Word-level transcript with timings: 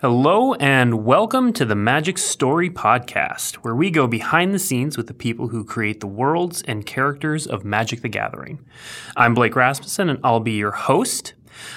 Hello, 0.00 0.54
and 0.54 1.04
welcome 1.04 1.52
to 1.52 1.64
the 1.64 1.74
Magic 1.74 2.18
Story 2.18 2.70
Podcast, 2.70 3.56
where 3.56 3.74
we 3.74 3.90
go 3.90 4.06
behind 4.06 4.54
the 4.54 4.58
scenes 4.60 4.96
with 4.96 5.08
the 5.08 5.12
people 5.12 5.48
who 5.48 5.64
create 5.64 5.98
the 5.98 6.06
worlds 6.06 6.62
and 6.62 6.86
characters 6.86 7.48
of 7.48 7.64
Magic 7.64 8.02
the 8.02 8.08
Gathering. 8.08 8.64
I'm 9.16 9.34
Blake 9.34 9.56
Rasmussen, 9.56 10.08
and 10.08 10.20
I'll 10.22 10.38
be 10.38 10.52
your 10.52 10.70
host. 10.70 11.34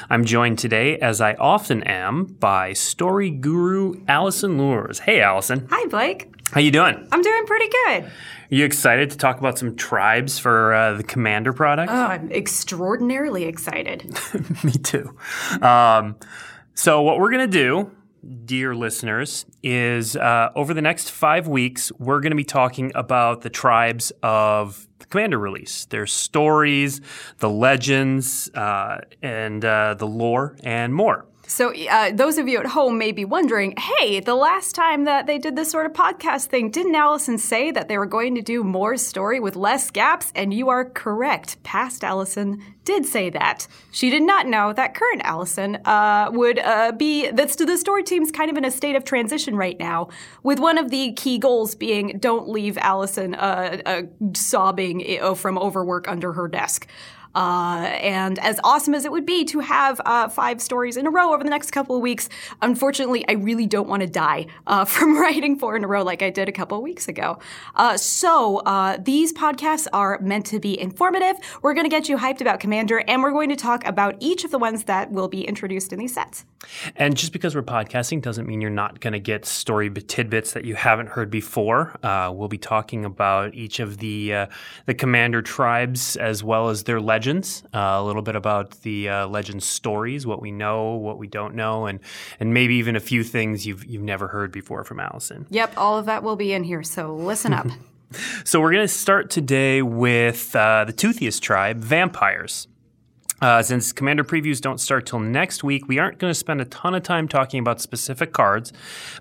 I'm 0.08 0.24
joined 0.24 0.60
today, 0.60 1.00
as 1.00 1.20
I 1.20 1.34
often 1.34 1.82
am, 1.82 2.26
by 2.26 2.74
story 2.74 3.32
guru 3.32 3.96
Alison 4.08 4.56
Luhrs. 4.60 5.00
Hey, 5.00 5.20
Alison. 5.20 5.68
Hi, 5.72 5.88
Blake. 5.88 6.32
How 6.52 6.62
you 6.62 6.70
doing? 6.70 7.08
I'm 7.12 7.24
doing 7.24 7.46
pretty 7.48 7.70
good. 7.70 8.04
Are 8.04 8.12
you 8.50 8.66
excited 8.66 9.10
to 9.10 9.18
talk 9.18 9.40
about 9.40 9.58
some 9.58 9.76
tribes 9.76 10.38
for 10.38 10.76
uh, 10.76 10.94
the 10.94 11.04
Commander 11.04 11.54
product? 11.54 11.92
Oh, 11.92 11.96
I'm 11.96 12.32
extraordinarily 12.32 13.46
excited. 13.46 14.16
Me 14.64 14.74
too. 14.74 15.18
Um, 15.60 16.18
so, 16.76 17.02
what 17.02 17.18
we're 17.18 17.32
going 17.32 17.50
to 17.50 17.58
do 17.58 17.92
dear 18.46 18.76
listeners, 18.76 19.46
is 19.64 20.16
uh, 20.16 20.52
over 20.56 20.74
the 20.74 20.82
next 20.82 21.12
five 21.12 21.48
weeks, 21.48 21.92
we're 22.00 22.20
going 22.20 22.32
to 22.32 22.38
be 22.38 22.44
talking 22.44 22.92
about 22.96 23.42
the 23.42 23.50
tribes 23.50 24.12
of 24.22 24.88
the 25.00 25.06
Commander 25.08 25.40
release, 25.40 25.86
their 25.86 26.06
stories, 26.06 27.02
the 27.40 27.50
legends, 27.50 28.50
uh, 28.54 29.02
and 29.22 29.66
uh, 29.66 29.96
the 29.96 30.08
lore, 30.08 30.56
and 30.64 30.94
more. 30.94 31.26
So, 31.52 31.74
uh, 31.76 32.14
those 32.14 32.38
of 32.38 32.48
you 32.48 32.60
at 32.60 32.66
home 32.66 32.98
may 32.98 33.12
be 33.12 33.26
wondering 33.26 33.76
hey, 33.78 34.22
the 34.22 34.36
last 34.36 34.74
time 34.74 35.04
that 35.04 35.28
they 35.28 35.38
did 35.38 35.58
this 35.58 35.70
sort 35.70 35.86
of 35.86 35.92
podcast 35.92 36.46
thing, 36.46 36.72
didn't 36.72 36.96
Alison 36.96 37.38
say 37.38 37.72
that 37.72 37.90
they 37.90 37.98
were 37.98 38.06
going 38.06 38.36
to 38.36 38.42
do 38.42 38.64
more 38.64 38.96
story 38.96 39.42
with 39.42 39.58
less 39.58 39.92
gaps? 39.92 40.32
And 40.34 40.54
you 40.54 40.70
are 40.70 40.86
correct. 40.86 41.62
Past 41.64 42.06
Alison 42.06 42.64
did 42.86 43.06
say 43.06 43.30
that. 43.32 43.68
She 43.92 44.10
did 44.10 44.24
not 44.24 44.48
know 44.48 44.72
that 44.72 44.96
current 44.96 45.24
Alison 45.26 45.76
uh, 45.84 46.30
would 46.32 46.58
uh, 46.58 46.94
be, 46.94 47.30
that's 47.32 47.58
the 47.58 47.78
story 47.78 48.04
team's 48.04 48.32
kind 48.32 48.50
of 48.50 48.56
in 48.56 48.64
a 48.64 48.72
state 48.72 48.96
of 48.96 49.04
transition 49.04 49.58
right 49.58 49.78
now, 49.78 50.08
with 50.44 50.58
one 50.58 50.78
of 50.78 50.90
the 50.90 51.12
key 51.14 51.38
goals 51.38 51.76
being 51.76 52.18
don't 52.20 52.48
leave 52.48 52.78
Alison 52.78 53.36
uh, 53.36 53.82
uh, 53.86 54.02
sobbing 54.34 55.20
uh, 55.20 55.36
from 55.36 55.58
overwork 55.58 56.08
under 56.08 56.32
her 56.32 56.48
desk. 56.48 56.88
Uh, 57.36 57.90
and 58.02 58.40
as 58.40 58.60
awesome 58.64 58.94
as 58.94 59.06
it 59.06 59.12
would 59.12 59.26
be 59.26 59.46
to 59.46 59.60
have 59.60 60.02
uh, 60.06 60.28
five 60.28 60.62
stories 60.62 60.98
in 60.98 61.08
a 61.08 61.10
row 61.10 61.34
over 61.34 61.44
the 61.44 61.50
next 61.50 61.72
couple 61.72 61.96
of 61.96 62.02
weeks, 62.02 62.30
unfortunately, 62.62 63.26
I 63.28 63.34
really 63.34 63.66
don't 63.66 63.88
want 63.88 64.02
to 64.02 64.08
die 64.08 64.48
uh, 64.68 64.86
from 64.92 65.20
writing 65.20 65.58
four 65.58 65.76
in 65.76 65.84
a 65.84 65.88
row 65.88 66.04
like 66.04 66.22
I 66.22 66.30
did 66.30 66.50
a 66.50 66.52
couple 66.52 66.78
of 66.78 66.84
weeks 66.84 67.08
ago. 67.08 67.40
Uh, 67.76 67.98
so 67.98 68.58
uh, 68.60 68.98
these 69.02 69.34
podcasts 69.34 69.88
are 69.94 70.20
meant 70.20 70.46
to 70.48 70.60
be 70.60 70.80
informative. 70.80 71.38
We're 71.62 71.74
going 71.74 71.86
to 71.86 71.90
get 71.90 72.10
you 72.10 72.18
hyped 72.18 72.42
about 72.42 72.60
Commander, 72.60 73.04
and 73.08 73.24
we're 73.24 73.32
going 73.32 73.50
to 73.50 73.56
talk 73.56 73.86
about 73.86 74.16
each 74.20 74.44
of 74.44 74.52
the 74.52 74.60
ones 74.60 74.84
that 74.86 75.12
will 75.12 75.28
be 75.28 75.44
introduced 75.44 75.94
in 75.94 76.00
these 76.00 76.14
sets. 76.14 76.46
And 76.96 77.18
just 77.18 77.34
because 77.34 77.56
we're 77.56 77.64
podcasting 77.64 78.22
doesn't 78.22 78.48
mean 78.48 78.62
you're 78.62 78.70
not 78.70 79.00
going 79.00 79.14
to 79.14 79.20
get 79.20 79.46
story 79.46 79.90
tidbits 79.90 80.54
that 80.54 80.66
you 80.66 80.76
haven't 80.76 81.08
heard 81.08 81.32
before. 81.32 81.98
Uh, 82.04 82.32
we'll 82.34 82.48
be 82.48 82.58
talking 82.58 83.06
about 83.06 83.54
each 83.54 83.80
of 83.80 83.98
the 83.98 84.48
the 84.86 84.94
Commander 84.94 85.42
tribes 85.42 86.16
as 86.18 86.44
well 86.44 86.70
as 86.70 86.84
their 86.84 87.00
legends 87.00 87.21
legends, 87.22 87.64
uh, 87.72 87.78
a 87.78 88.04
little 88.04 88.24
bit 88.24 88.36
about 88.36 88.82
the 88.82 89.08
uh, 89.08 89.28
legend 89.28 89.62
stories, 89.62 90.26
what 90.26 90.42
we 90.42 90.52
know, 90.52 90.96
what 90.96 91.20
we 91.20 91.28
don't 91.28 91.54
know, 91.54 91.86
and 91.86 92.00
and 92.40 92.52
maybe 92.52 92.74
even 92.76 92.96
a 92.96 93.00
few 93.00 93.24
things 93.24 93.68
you've 93.68 93.86
you've 93.86 94.02
never 94.02 94.30
heard 94.30 94.52
before 94.52 94.84
from 94.84 95.00
Alison. 95.00 95.46
Yep, 95.52 95.74
all 95.78 96.00
of 96.00 96.08
that 96.08 96.24
will 96.24 96.36
be 96.36 96.52
in 96.52 96.64
here. 96.64 96.82
So 96.82 97.14
listen 97.14 97.54
up. 97.54 97.68
so 98.44 98.60
we're 98.60 98.72
going 98.72 98.84
to 98.84 98.88
start 98.88 99.30
today 99.30 99.84
with 99.84 100.56
uh, 100.56 100.84
the 100.84 100.94
Toothiest 100.94 101.42
tribe, 101.42 101.78
vampires. 101.78 102.68
Uh, 103.40 103.62
since 103.62 103.92
commander 103.94 104.24
previews 104.24 104.60
don't 104.60 104.80
start 104.80 105.06
till 105.06 105.20
next 105.20 105.64
week, 105.64 105.88
we 105.88 105.98
aren't 106.00 106.18
going 106.18 106.30
to 106.30 106.36
spend 106.36 106.60
a 106.60 106.66
ton 106.66 106.94
of 106.94 107.04
time 107.04 107.28
talking 107.28 107.60
about 107.60 107.80
specific 107.80 108.34
cards, 108.34 108.74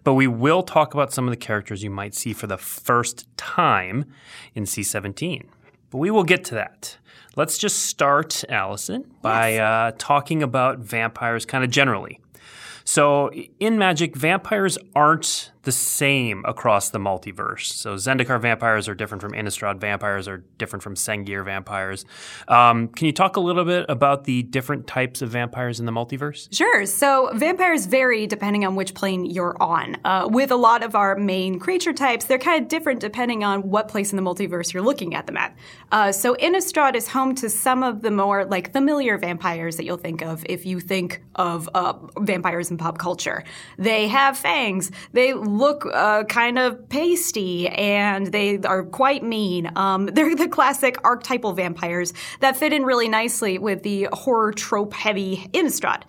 but 0.04 0.14
we 0.14 0.26
will 0.26 0.62
talk 0.62 0.92
about 0.92 1.12
some 1.12 1.28
of 1.28 1.30
the 1.30 1.36
characters 1.36 1.82
you 1.82 1.90
might 1.90 2.14
see 2.14 2.32
for 2.32 2.46
the 2.46 2.58
first 2.58 3.26
time 3.36 4.06
in 4.54 4.64
C17. 4.64 5.46
But 5.90 5.98
we 5.98 6.10
will 6.10 6.24
get 6.24 6.44
to 6.46 6.54
that. 6.54 6.96
Let's 7.36 7.58
just 7.58 7.80
start, 7.84 8.44
Alison, 8.48 9.12
by 9.22 9.52
yes. 9.54 9.60
uh, 9.60 9.96
talking 9.98 10.42
about 10.42 10.78
vampires 10.78 11.46
kind 11.46 11.62
of 11.62 11.70
generally. 11.70 12.20
So, 12.84 13.30
in 13.60 13.78
Magic, 13.78 14.16
vampires 14.16 14.78
aren't 14.96 15.52
the 15.62 15.72
same 15.72 16.42
across 16.46 16.90
the 16.90 16.98
multiverse. 16.98 17.66
So 17.66 17.96
Zendikar 17.96 18.40
vampires 18.40 18.88
are 18.88 18.94
different 18.94 19.20
from 19.20 19.32
Innistrad 19.32 19.78
vampires, 19.78 20.26
are 20.26 20.38
different 20.58 20.82
from 20.82 20.94
Sengir 20.94 21.44
vampires. 21.44 22.06
Um, 22.48 22.88
can 22.88 23.06
you 23.06 23.12
talk 23.12 23.36
a 23.36 23.40
little 23.40 23.64
bit 23.64 23.84
about 23.88 24.24
the 24.24 24.42
different 24.44 24.86
types 24.86 25.20
of 25.20 25.28
vampires 25.30 25.78
in 25.78 25.86
the 25.86 25.92
multiverse? 25.92 26.48
Sure. 26.54 26.86
So 26.86 27.30
vampires 27.34 27.86
vary 27.86 28.26
depending 28.26 28.64
on 28.64 28.74
which 28.74 28.94
plane 28.94 29.26
you're 29.26 29.60
on. 29.62 29.96
Uh, 30.04 30.28
with 30.30 30.50
a 30.50 30.56
lot 30.56 30.82
of 30.82 30.94
our 30.94 31.16
main 31.16 31.58
creature 31.58 31.92
types, 31.92 32.24
they're 32.24 32.38
kind 32.38 32.62
of 32.62 32.68
different 32.68 33.00
depending 33.00 33.44
on 33.44 33.68
what 33.68 33.88
place 33.88 34.12
in 34.12 34.16
the 34.16 34.22
multiverse 34.22 34.72
you're 34.72 34.82
looking 34.82 35.14
at 35.14 35.26
them 35.26 35.36
at. 35.36 35.54
Uh, 35.92 36.10
so 36.10 36.34
Innistrad 36.36 36.94
is 36.94 37.08
home 37.08 37.34
to 37.34 37.50
some 37.50 37.82
of 37.82 38.00
the 38.00 38.10
more 38.10 38.46
like 38.46 38.72
familiar 38.72 39.18
vampires 39.18 39.76
that 39.76 39.84
you'll 39.84 39.98
think 39.98 40.22
of 40.22 40.42
if 40.48 40.64
you 40.64 40.80
think 40.80 41.22
of 41.34 41.68
uh, 41.74 41.94
vampires 42.18 42.70
in 42.70 42.78
pop 42.78 42.96
culture. 42.96 43.44
They 43.76 44.08
have 44.08 44.38
fangs. 44.38 44.90
They 45.12 45.34
look 45.58 45.86
uh, 45.92 46.24
kind 46.24 46.58
of 46.58 46.88
pasty 46.88 47.68
and 47.68 48.28
they 48.28 48.58
are 48.58 48.84
quite 48.84 49.22
mean. 49.22 49.70
Um, 49.76 50.06
they're 50.12 50.34
the 50.34 50.48
classic 50.48 50.96
archetypal 51.04 51.52
vampires 51.52 52.12
that 52.40 52.56
fit 52.56 52.72
in 52.72 52.84
really 52.84 53.08
nicely 53.08 53.58
with 53.58 53.82
the 53.82 54.08
horror 54.12 54.52
trope 54.52 54.92
heavy 54.92 55.48
Innistrad. 55.52 56.02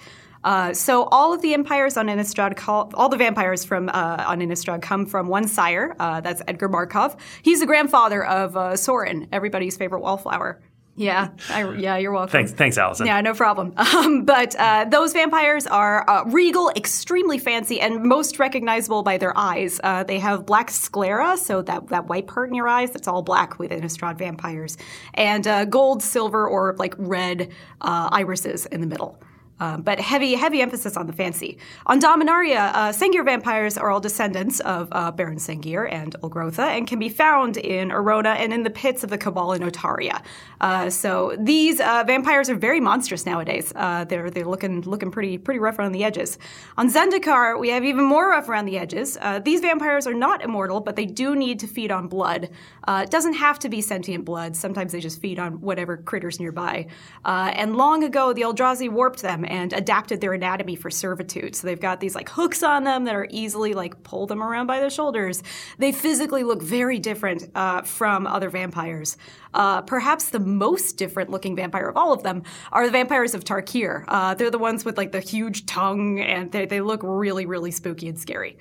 Uh, 0.43 0.73
so 0.73 1.03
all 1.11 1.33
of 1.33 1.41
the 1.41 1.53
empires 1.53 1.97
on 1.97 2.07
Innistrad, 2.07 2.55
call, 2.55 2.91
all 2.95 3.09
the 3.09 3.17
vampires 3.17 3.63
from 3.63 3.89
uh, 3.89 4.23
on 4.27 4.39
Innistrad 4.39 4.81
come 4.81 5.05
from 5.05 5.27
one 5.27 5.47
sire. 5.47 5.95
Uh, 5.99 6.21
that's 6.21 6.41
Edgar 6.47 6.67
Markov. 6.67 7.15
He's 7.43 7.59
the 7.59 7.65
grandfather 7.65 8.25
of 8.25 8.57
uh, 8.57 8.75
Sorin, 8.75 9.27
everybody's 9.31 9.77
favorite 9.77 10.01
wallflower. 10.01 10.59
Yeah, 10.95 11.29
I, 11.49 11.71
yeah, 11.75 11.97
you're 11.97 12.11
welcome. 12.11 12.31
Thanks, 12.31 12.51
thanks, 12.51 12.77
Alison. 12.77 13.07
Yeah, 13.07 13.21
no 13.21 13.33
problem. 13.33 13.73
Um, 13.91 14.23
but 14.23 14.55
uh, 14.55 14.85
those 14.85 15.11
vampires 15.13 15.67
are 15.67 16.09
uh, 16.09 16.23
regal, 16.25 16.71
extremely 16.75 17.37
fancy, 17.37 17.79
and 17.81 18.03
most 18.03 18.39
recognizable 18.39 19.03
by 19.03 19.17
their 19.17 19.37
eyes. 19.37 19.79
Uh, 19.83 20.03
they 20.03 20.17
have 20.17 20.45
black 20.45 20.71
sclera, 20.71 21.37
so 21.37 21.61
that, 21.63 21.87
that 21.89 22.07
white 22.07 22.25
part 22.25 22.49
in 22.49 22.55
your 22.55 22.67
eyes 22.67 22.91
that's 22.91 23.07
all 23.07 23.21
black 23.21 23.59
with 23.59 23.69
Innistrad 23.71 24.17
vampires, 24.17 24.77
and 25.13 25.45
uh, 25.45 25.65
gold, 25.65 26.01
silver, 26.01 26.47
or 26.47 26.75
like 26.79 26.95
red 26.97 27.51
uh, 27.81 28.09
irises 28.11 28.65
in 28.67 28.81
the 28.81 28.87
middle. 28.87 29.21
Um, 29.61 29.83
but 29.83 29.99
heavy, 29.99 30.33
heavy 30.33 30.59
emphasis 30.59 30.97
on 30.97 31.05
the 31.05 31.13
fancy. 31.13 31.59
On 31.85 32.01
Dominaria, 32.01 32.71
uh, 32.73 32.89
Sengir 32.89 33.23
vampires 33.23 33.77
are 33.77 33.91
all 33.91 33.99
descendants 33.99 34.59
of 34.61 34.87
uh, 34.91 35.11
Baron 35.11 35.37
Sengir 35.37 35.87
and 35.89 36.15
Ulgrotha 36.23 36.65
and 36.75 36.87
can 36.87 36.97
be 36.97 37.09
found 37.09 37.57
in 37.57 37.91
Arona 37.91 38.31
and 38.31 38.53
in 38.53 38.63
the 38.63 38.71
pits 38.71 39.03
of 39.03 39.11
the 39.11 39.19
Cabal 39.19 39.53
in 39.53 39.61
Otaria. 39.61 40.23
Uh, 40.59 40.89
so 40.89 41.35
these 41.39 41.79
uh, 41.79 42.03
vampires 42.07 42.49
are 42.49 42.55
very 42.55 42.79
monstrous 42.79 43.23
nowadays. 43.27 43.71
Uh, 43.75 44.03
they're 44.05 44.31
they're 44.31 44.45
looking 44.45 44.81
looking 44.81 45.11
pretty 45.11 45.37
pretty 45.37 45.59
rough 45.59 45.77
around 45.77 45.91
the 45.91 46.03
edges. 46.03 46.39
On 46.77 46.89
Zendikar, 46.89 47.59
we 47.59 47.69
have 47.69 47.83
even 47.83 48.03
more 48.03 48.29
rough 48.29 48.49
around 48.49 48.65
the 48.65 48.79
edges. 48.79 49.15
Uh, 49.21 49.37
these 49.37 49.61
vampires 49.61 50.07
are 50.07 50.13
not 50.15 50.43
immortal, 50.43 50.81
but 50.81 50.95
they 50.95 51.05
do 51.05 51.35
need 51.35 51.59
to 51.59 51.67
feed 51.67 51.91
on 51.91 52.07
blood. 52.07 52.49
it 52.87 53.11
doesn't 53.11 53.33
have 53.33 53.59
to 53.59 53.69
be 53.69 53.79
sentient 53.79 54.25
blood. 54.25 54.55
Sometimes 54.55 54.91
they 54.91 54.99
just 54.99 55.21
feed 55.21 55.37
on 55.37 55.61
whatever 55.61 55.97
critters 55.97 56.39
nearby. 56.39 56.87
and 57.25 57.75
long 57.75 58.03
ago, 58.03 58.33
the 58.33 58.41
Eldrazi 58.41 58.89
warped 58.89 59.21
them 59.21 59.45
and 59.51 59.73
adapted 59.73 60.21
their 60.21 60.31
anatomy 60.31 60.75
for 60.77 60.89
servitude. 60.89 61.57
So 61.57 61.67
they've 61.67 61.79
got 61.79 61.99
these 61.99 62.15
like 62.15 62.29
hooks 62.29 62.63
on 62.63 62.85
them 62.85 63.03
that 63.03 63.13
are 63.13 63.27
easily 63.29 63.73
like 63.73 64.01
pull 64.01 64.25
them 64.25 64.41
around 64.41 64.67
by 64.67 64.79
the 64.79 64.89
shoulders. 64.89 65.43
They 65.77 65.91
physically 65.91 66.43
look 66.43 66.61
very 66.61 66.99
different 66.99 67.49
uh, 67.53 67.81
from 67.81 68.25
other 68.25 68.49
vampires. 68.49 69.17
Uh, 69.53 69.81
perhaps 69.81 70.29
the 70.29 70.39
most 70.39 70.93
different 70.97 71.29
looking 71.29 71.57
vampire 71.57 71.89
of 71.89 71.97
all 71.97 72.13
of 72.13 72.23
them 72.23 72.43
are 72.71 72.85
the 72.85 72.91
vampires 72.91 73.35
of 73.35 73.43
Tarkir. 73.43 74.05
Uh, 74.07 74.33
they're 74.35 74.49
the 74.49 74.57
ones 74.57 74.85
with 74.85 74.97
like 74.97 75.11
the 75.11 75.19
huge 75.19 75.65
tongue 75.65 76.21
and 76.21 76.49
they, 76.53 76.65
they 76.65 76.79
look 76.79 77.01
really, 77.03 77.45
really 77.45 77.71
spooky 77.71 78.07
and 78.07 78.17
scary. 78.17 78.57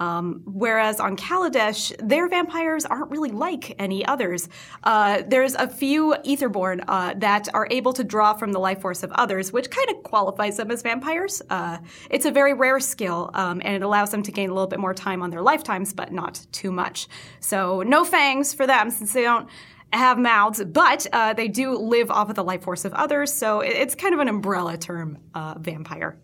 Um, 0.00 0.42
whereas 0.46 0.98
on 0.98 1.16
Kaladesh, 1.16 1.94
their 2.02 2.26
vampires 2.28 2.86
aren't 2.86 3.10
really 3.10 3.30
like 3.30 3.76
any 3.78 4.04
others. 4.04 4.48
Uh, 4.82 5.22
there's 5.28 5.54
a 5.54 5.68
few 5.68 6.14
Aetherborn 6.24 6.82
uh, 6.88 7.14
that 7.18 7.48
are 7.54 7.68
able 7.70 7.92
to 7.92 8.02
draw 8.02 8.32
from 8.32 8.52
the 8.52 8.58
life 8.58 8.80
force 8.80 9.02
of 9.02 9.12
others, 9.12 9.52
which 9.52 9.70
kind 9.70 9.90
of 9.90 10.02
qualifies 10.02 10.56
them 10.56 10.70
as 10.70 10.80
vampires. 10.82 11.42
Uh, 11.50 11.78
it's 12.08 12.24
a 12.24 12.30
very 12.30 12.54
rare 12.54 12.80
skill, 12.80 13.30
um, 13.34 13.60
and 13.64 13.76
it 13.76 13.82
allows 13.82 14.10
them 14.10 14.22
to 14.22 14.32
gain 14.32 14.48
a 14.50 14.54
little 14.54 14.66
bit 14.66 14.80
more 14.80 14.94
time 14.94 15.22
on 15.22 15.30
their 15.30 15.42
lifetimes, 15.42 15.92
but 15.92 16.12
not 16.12 16.46
too 16.50 16.72
much. 16.72 17.06
So 17.40 17.82
no 17.82 18.04
fangs 18.04 18.54
for 18.54 18.66
them 18.66 18.90
since 18.90 19.12
they 19.12 19.22
don't 19.22 19.48
have 19.92 20.18
mouths, 20.18 20.64
but 20.64 21.06
uh, 21.12 21.34
they 21.34 21.48
do 21.48 21.76
live 21.76 22.10
off 22.10 22.30
of 22.30 22.36
the 22.36 22.44
life 22.44 22.62
force 22.62 22.84
of 22.84 22.94
others. 22.94 23.32
So 23.32 23.60
it's 23.60 23.94
kind 23.94 24.14
of 24.14 24.20
an 24.20 24.28
umbrella 24.28 24.78
term, 24.78 25.18
uh, 25.34 25.56
vampire. 25.58 26.16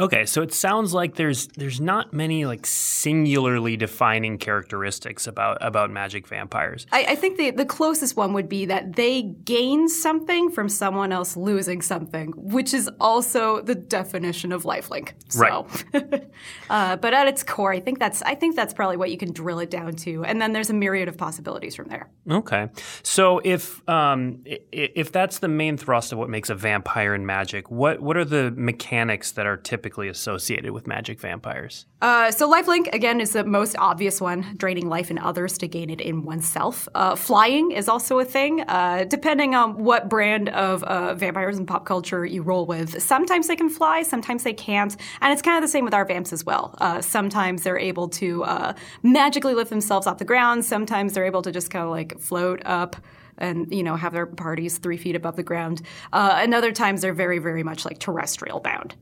Okay, 0.00 0.26
so 0.26 0.42
it 0.42 0.54
sounds 0.54 0.94
like 0.94 1.16
there's 1.16 1.48
there's 1.48 1.80
not 1.80 2.12
many 2.12 2.44
like 2.44 2.64
singularly 2.66 3.76
defining 3.76 4.38
characteristics 4.38 5.26
about 5.26 5.58
about 5.60 5.90
magic 5.90 6.28
vampires. 6.28 6.86
I, 6.92 7.04
I, 7.04 7.14
think 7.16 7.36
the 7.36 7.50
the 7.50 7.64
closest 7.64 8.16
one 8.16 8.32
would 8.32 8.48
be 8.48 8.66
that 8.66 8.94
they 8.94 9.22
gain 9.22 9.88
something 9.88 10.50
from 10.50 10.68
someone 10.68 11.10
else 11.10 11.36
losing 11.36 11.82
something, 11.82 12.32
which 12.36 12.72
is 12.72 12.88
also 13.00 13.60
the 13.60 13.74
definition 13.74 14.52
of 14.52 14.62
lifelink. 14.62 15.14
So. 15.28 15.66
Right. 15.92 16.24
Uh, 16.70 16.96
but 16.96 17.14
at 17.14 17.26
its 17.26 17.42
core, 17.42 17.72
I 17.72 17.80
think 17.80 17.98
that's 17.98 18.22
I 18.22 18.34
think 18.34 18.54
that's 18.54 18.74
probably 18.74 18.96
what 18.96 19.10
you 19.10 19.16
can 19.16 19.32
drill 19.32 19.58
it 19.58 19.70
down 19.70 19.94
to, 19.96 20.24
and 20.24 20.40
then 20.40 20.52
there's 20.52 20.70
a 20.70 20.74
myriad 20.74 21.08
of 21.08 21.16
possibilities 21.16 21.74
from 21.74 21.88
there. 21.88 22.10
Okay, 22.30 22.68
so 23.02 23.40
if 23.42 23.86
um, 23.88 24.44
if 24.70 25.10
that's 25.10 25.38
the 25.38 25.48
main 25.48 25.76
thrust 25.76 26.12
of 26.12 26.18
what 26.18 26.28
makes 26.28 26.50
a 26.50 26.54
vampire 26.54 27.14
in 27.14 27.24
Magic, 27.24 27.70
what 27.70 28.00
what 28.00 28.16
are 28.16 28.24
the 28.24 28.52
mechanics 28.54 29.32
that 29.32 29.46
are 29.46 29.56
typically 29.56 29.87
associated 30.08 30.72
with 30.72 30.86
Magic 30.86 31.20
vampires? 31.20 31.86
Uh, 32.00 32.30
so 32.30 32.50
lifelink 32.50 32.92
again 32.94 33.20
is 33.20 33.32
the 33.32 33.42
most 33.42 33.74
obvious 33.76 34.20
one, 34.20 34.54
draining 34.56 34.88
life 34.88 35.10
in 35.10 35.18
others 35.18 35.58
to 35.58 35.66
gain 35.66 35.90
it 35.90 36.00
in 36.00 36.24
oneself. 36.24 36.88
Uh, 36.94 37.16
flying 37.16 37.72
is 37.72 37.88
also 37.88 38.20
a 38.20 38.24
thing, 38.24 38.60
uh, 38.68 39.04
depending 39.08 39.56
on 39.56 39.82
what 39.82 40.08
brand 40.08 40.48
of 40.50 40.84
uh, 40.84 41.14
vampires 41.14 41.58
in 41.58 41.66
pop 41.66 41.84
culture 41.84 42.24
you 42.24 42.42
roll 42.42 42.66
with. 42.66 43.02
Sometimes 43.02 43.48
they 43.48 43.56
can 43.56 43.68
fly, 43.68 44.02
sometimes 44.02 44.44
they 44.44 44.52
can't, 44.52 44.96
and 45.20 45.32
it's 45.32 45.42
kind 45.42 45.56
of 45.56 45.62
the 45.62 45.72
same 45.72 45.84
with 45.84 45.94
our 45.94 46.04
vamps 46.04 46.32
as 46.32 46.46
well. 46.46 46.74
Uh, 46.78 47.00
sometimes 47.00 47.64
they're 47.64 47.78
able 47.78 48.08
to 48.08 48.44
uh, 48.44 48.74
magically 49.02 49.54
lift 49.54 49.70
themselves 49.70 50.06
off 50.06 50.18
the 50.18 50.24
ground. 50.24 50.64
Sometimes 50.64 51.14
they're 51.14 51.26
able 51.26 51.42
to 51.42 51.50
just 51.50 51.70
kind 51.70 51.84
of 51.84 51.90
like 51.90 52.20
float 52.20 52.62
up 52.64 52.94
and 53.38 53.72
you 53.72 53.84
know 53.84 53.94
have 53.94 54.12
their 54.12 54.26
parties 54.26 54.78
three 54.78 54.96
feet 54.96 55.14
above 55.16 55.36
the 55.36 55.42
ground. 55.42 55.82
and 56.12 56.54
other 56.54 56.72
times 56.72 57.00
they're 57.00 57.12
very, 57.12 57.38
very 57.38 57.62
much 57.64 57.84
like 57.84 57.98
terrestrial 57.98 58.60
bound. 58.60 58.94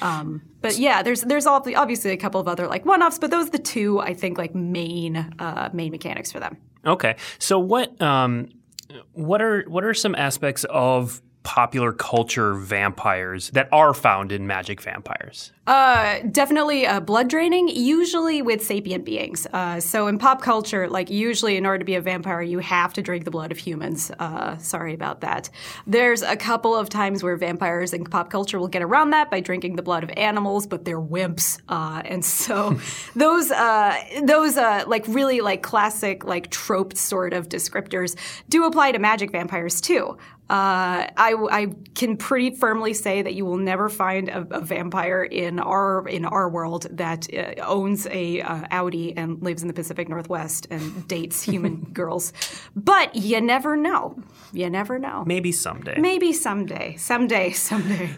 Um, 0.00 0.42
but 0.60 0.78
yeah, 0.78 1.02
there's 1.02 1.22
there's 1.22 1.46
obviously 1.46 2.12
a 2.12 2.16
couple 2.16 2.40
of 2.40 2.48
other 2.48 2.66
like 2.66 2.86
one-offs, 2.86 3.18
but 3.18 3.30
those 3.30 3.48
are 3.48 3.50
the 3.50 3.58
two 3.58 4.00
I 4.00 4.14
think 4.14 4.38
like 4.38 4.54
main 4.54 5.16
uh, 5.16 5.70
main 5.72 5.90
mechanics 5.90 6.32
for 6.32 6.40
them. 6.40 6.56
Okay, 6.86 7.16
so 7.38 7.58
what 7.58 8.00
um, 8.00 8.48
what 9.12 9.42
are 9.42 9.64
what 9.68 9.84
are 9.84 9.94
some 9.94 10.14
aspects 10.14 10.64
of 10.64 11.20
popular 11.42 11.92
culture 11.92 12.54
vampires 12.54 13.50
that 13.50 13.68
are 13.72 13.92
found 13.94 14.32
in 14.32 14.46
magic 14.46 14.80
vampires? 14.80 15.52
Uh, 15.64 16.18
definitely 16.32 16.84
uh, 16.84 16.98
blood 16.98 17.28
draining, 17.28 17.68
usually 17.68 18.42
with 18.42 18.64
sapient 18.64 19.04
beings. 19.04 19.46
Uh, 19.52 19.78
so 19.78 20.08
in 20.08 20.18
pop 20.18 20.42
culture, 20.42 20.88
like 20.88 21.08
usually 21.08 21.56
in 21.56 21.64
order 21.64 21.78
to 21.78 21.84
be 21.84 21.94
a 21.94 22.00
vampire, 22.00 22.42
you 22.42 22.58
have 22.58 22.92
to 22.92 23.00
drink 23.00 23.24
the 23.24 23.30
blood 23.30 23.52
of 23.52 23.58
humans. 23.58 24.10
Uh, 24.18 24.56
sorry 24.58 24.92
about 24.92 25.20
that. 25.20 25.48
There's 25.86 26.22
a 26.22 26.34
couple 26.34 26.74
of 26.74 26.88
times 26.88 27.22
where 27.22 27.36
vampires 27.36 27.92
in 27.92 28.04
pop 28.04 28.28
culture 28.28 28.58
will 28.58 28.66
get 28.66 28.82
around 28.82 29.10
that 29.10 29.30
by 29.30 29.38
drinking 29.38 29.76
the 29.76 29.82
blood 29.82 30.02
of 30.02 30.10
animals, 30.16 30.66
but 30.66 30.84
they're 30.84 31.00
wimps. 31.00 31.60
Uh, 31.68 32.02
and 32.06 32.24
so 32.24 32.80
those, 33.14 33.52
uh, 33.52 33.96
those 34.24 34.56
like 34.56 35.06
really 35.06 35.42
like 35.42 35.62
classic, 35.62 36.24
like 36.24 36.50
trope 36.50 36.96
sort 36.96 37.32
of 37.32 37.48
descriptors 37.48 38.16
do 38.48 38.64
apply 38.64 38.90
to 38.90 38.98
magic 38.98 39.30
vampires 39.30 39.80
too. 39.80 40.18
Uh, 40.52 41.08
I, 41.16 41.34
I, 41.50 41.66
can 41.94 42.18
pretty 42.18 42.54
firmly 42.54 42.92
say 42.92 43.22
that 43.22 43.32
you 43.32 43.46
will 43.46 43.56
never 43.56 43.88
find 43.88 44.28
a, 44.28 44.46
a 44.50 44.60
vampire 44.60 45.22
in 45.22 45.51
our 45.58 46.06
in 46.08 46.24
our 46.24 46.48
world 46.48 46.86
that 46.90 47.28
uh, 47.32 47.54
owns 47.66 48.06
a 48.06 48.40
uh, 48.40 48.66
Audi 48.70 49.16
and 49.16 49.42
lives 49.42 49.62
in 49.62 49.68
the 49.68 49.74
Pacific 49.74 50.08
Northwest 50.08 50.66
and 50.70 51.06
dates 51.08 51.42
human 51.52 51.84
girls. 51.92 52.32
But 52.74 53.14
you 53.14 53.40
never 53.40 53.76
know. 53.76 54.16
You 54.52 54.70
never 54.70 54.98
know. 54.98 55.24
Maybe 55.26 55.52
someday. 55.52 55.98
Maybe 55.98 56.32
someday. 56.32 56.96
Someday. 56.96 57.52
Someday. 57.52 58.16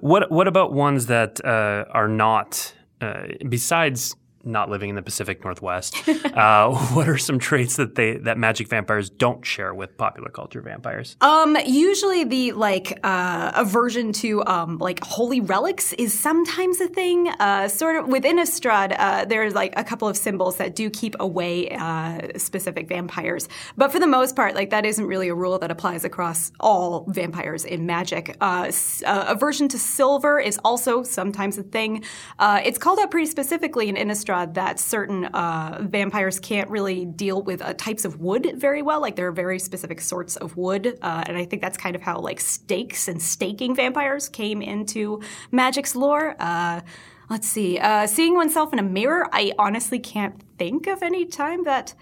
What 0.00 0.30
What 0.30 0.48
about 0.48 0.72
ones 0.72 1.06
that 1.06 1.40
uh, 1.44 1.84
are 1.90 2.08
not? 2.08 2.74
Uh, 3.00 3.28
besides 3.48 4.14
not 4.44 4.70
living 4.70 4.90
in 4.90 4.96
the 4.96 5.02
Pacific 5.02 5.44
Northwest. 5.44 5.96
uh, 6.08 6.74
what 6.92 7.08
are 7.08 7.18
some 7.18 7.38
traits 7.38 7.76
that 7.76 7.94
they 7.94 8.16
that 8.18 8.38
magic 8.38 8.68
vampires 8.68 9.10
don't 9.10 9.44
share 9.44 9.74
with 9.74 9.96
popular 9.96 10.30
culture 10.30 10.60
vampires? 10.60 11.16
Um, 11.20 11.56
usually 11.66 12.24
the 12.24 12.52
like 12.52 12.98
uh, 13.04 13.52
aversion 13.54 14.12
to 14.14 14.44
um, 14.46 14.78
like 14.78 15.02
holy 15.04 15.40
relics 15.40 15.92
is 15.94 16.18
sometimes 16.18 16.80
a 16.80 16.88
thing. 16.88 17.28
Uh, 17.40 17.68
sort 17.68 17.96
of 17.96 18.08
within 18.08 18.30
Innistrad, 18.30 18.94
uh, 18.96 19.24
there's 19.24 19.54
like 19.54 19.74
a 19.76 19.84
couple 19.84 20.06
of 20.06 20.16
symbols 20.16 20.56
that 20.56 20.76
do 20.76 20.88
keep 20.88 21.16
away 21.18 21.68
uh, 21.70 22.38
specific 22.38 22.88
vampires, 22.88 23.48
but 23.76 23.90
for 23.90 23.98
the 23.98 24.06
most 24.06 24.36
part, 24.36 24.54
like 24.54 24.70
that 24.70 24.86
isn't 24.86 25.04
really 25.04 25.28
a 25.28 25.34
rule 25.34 25.58
that 25.58 25.70
applies 25.70 26.04
across 26.04 26.52
all 26.60 27.04
vampires 27.08 27.64
in 27.64 27.86
Magic. 27.86 28.36
Uh, 28.40 28.70
aversion 29.04 29.68
to 29.68 29.78
silver 29.78 30.38
is 30.38 30.58
also 30.64 31.02
sometimes 31.02 31.58
a 31.58 31.62
thing. 31.62 32.04
it's 32.40 32.78
called 32.78 32.98
out 33.00 33.10
pretty 33.10 33.26
specifically 33.26 33.88
in 33.88 33.96
Innistrad 33.96 34.29
that 34.52 34.78
certain 34.80 35.26
uh, 35.26 35.78
vampires 35.82 36.40
can't 36.40 36.68
really 36.70 37.04
deal 37.04 37.42
with 37.42 37.62
uh, 37.62 37.74
types 37.74 38.04
of 38.04 38.20
wood 38.20 38.54
very 38.56 38.82
well. 38.82 39.00
Like 39.00 39.16
there 39.16 39.28
are 39.28 39.32
very 39.32 39.58
specific 39.58 40.00
sorts 40.00 40.36
of 40.36 40.56
wood, 40.56 40.98
uh, 41.02 41.24
and 41.26 41.36
I 41.36 41.44
think 41.44 41.62
that's 41.62 41.76
kind 41.76 41.96
of 41.96 42.02
how 42.02 42.18
like 42.18 42.40
stakes 42.40 43.08
and 43.08 43.20
staking 43.20 43.74
vampires 43.74 44.28
came 44.28 44.62
into 44.62 45.20
Magic's 45.50 45.94
lore. 45.94 46.36
Uh, 46.38 46.80
let's 47.28 47.48
see. 47.48 47.78
Uh, 47.78 48.06
seeing 48.06 48.34
oneself 48.34 48.72
in 48.72 48.78
a 48.78 48.82
mirror, 48.84 49.28
I 49.32 49.52
honestly 49.58 49.98
can't 49.98 50.42
think 50.58 50.86
of 50.86 51.02
any 51.02 51.24
time 51.26 51.64
that 51.64 51.94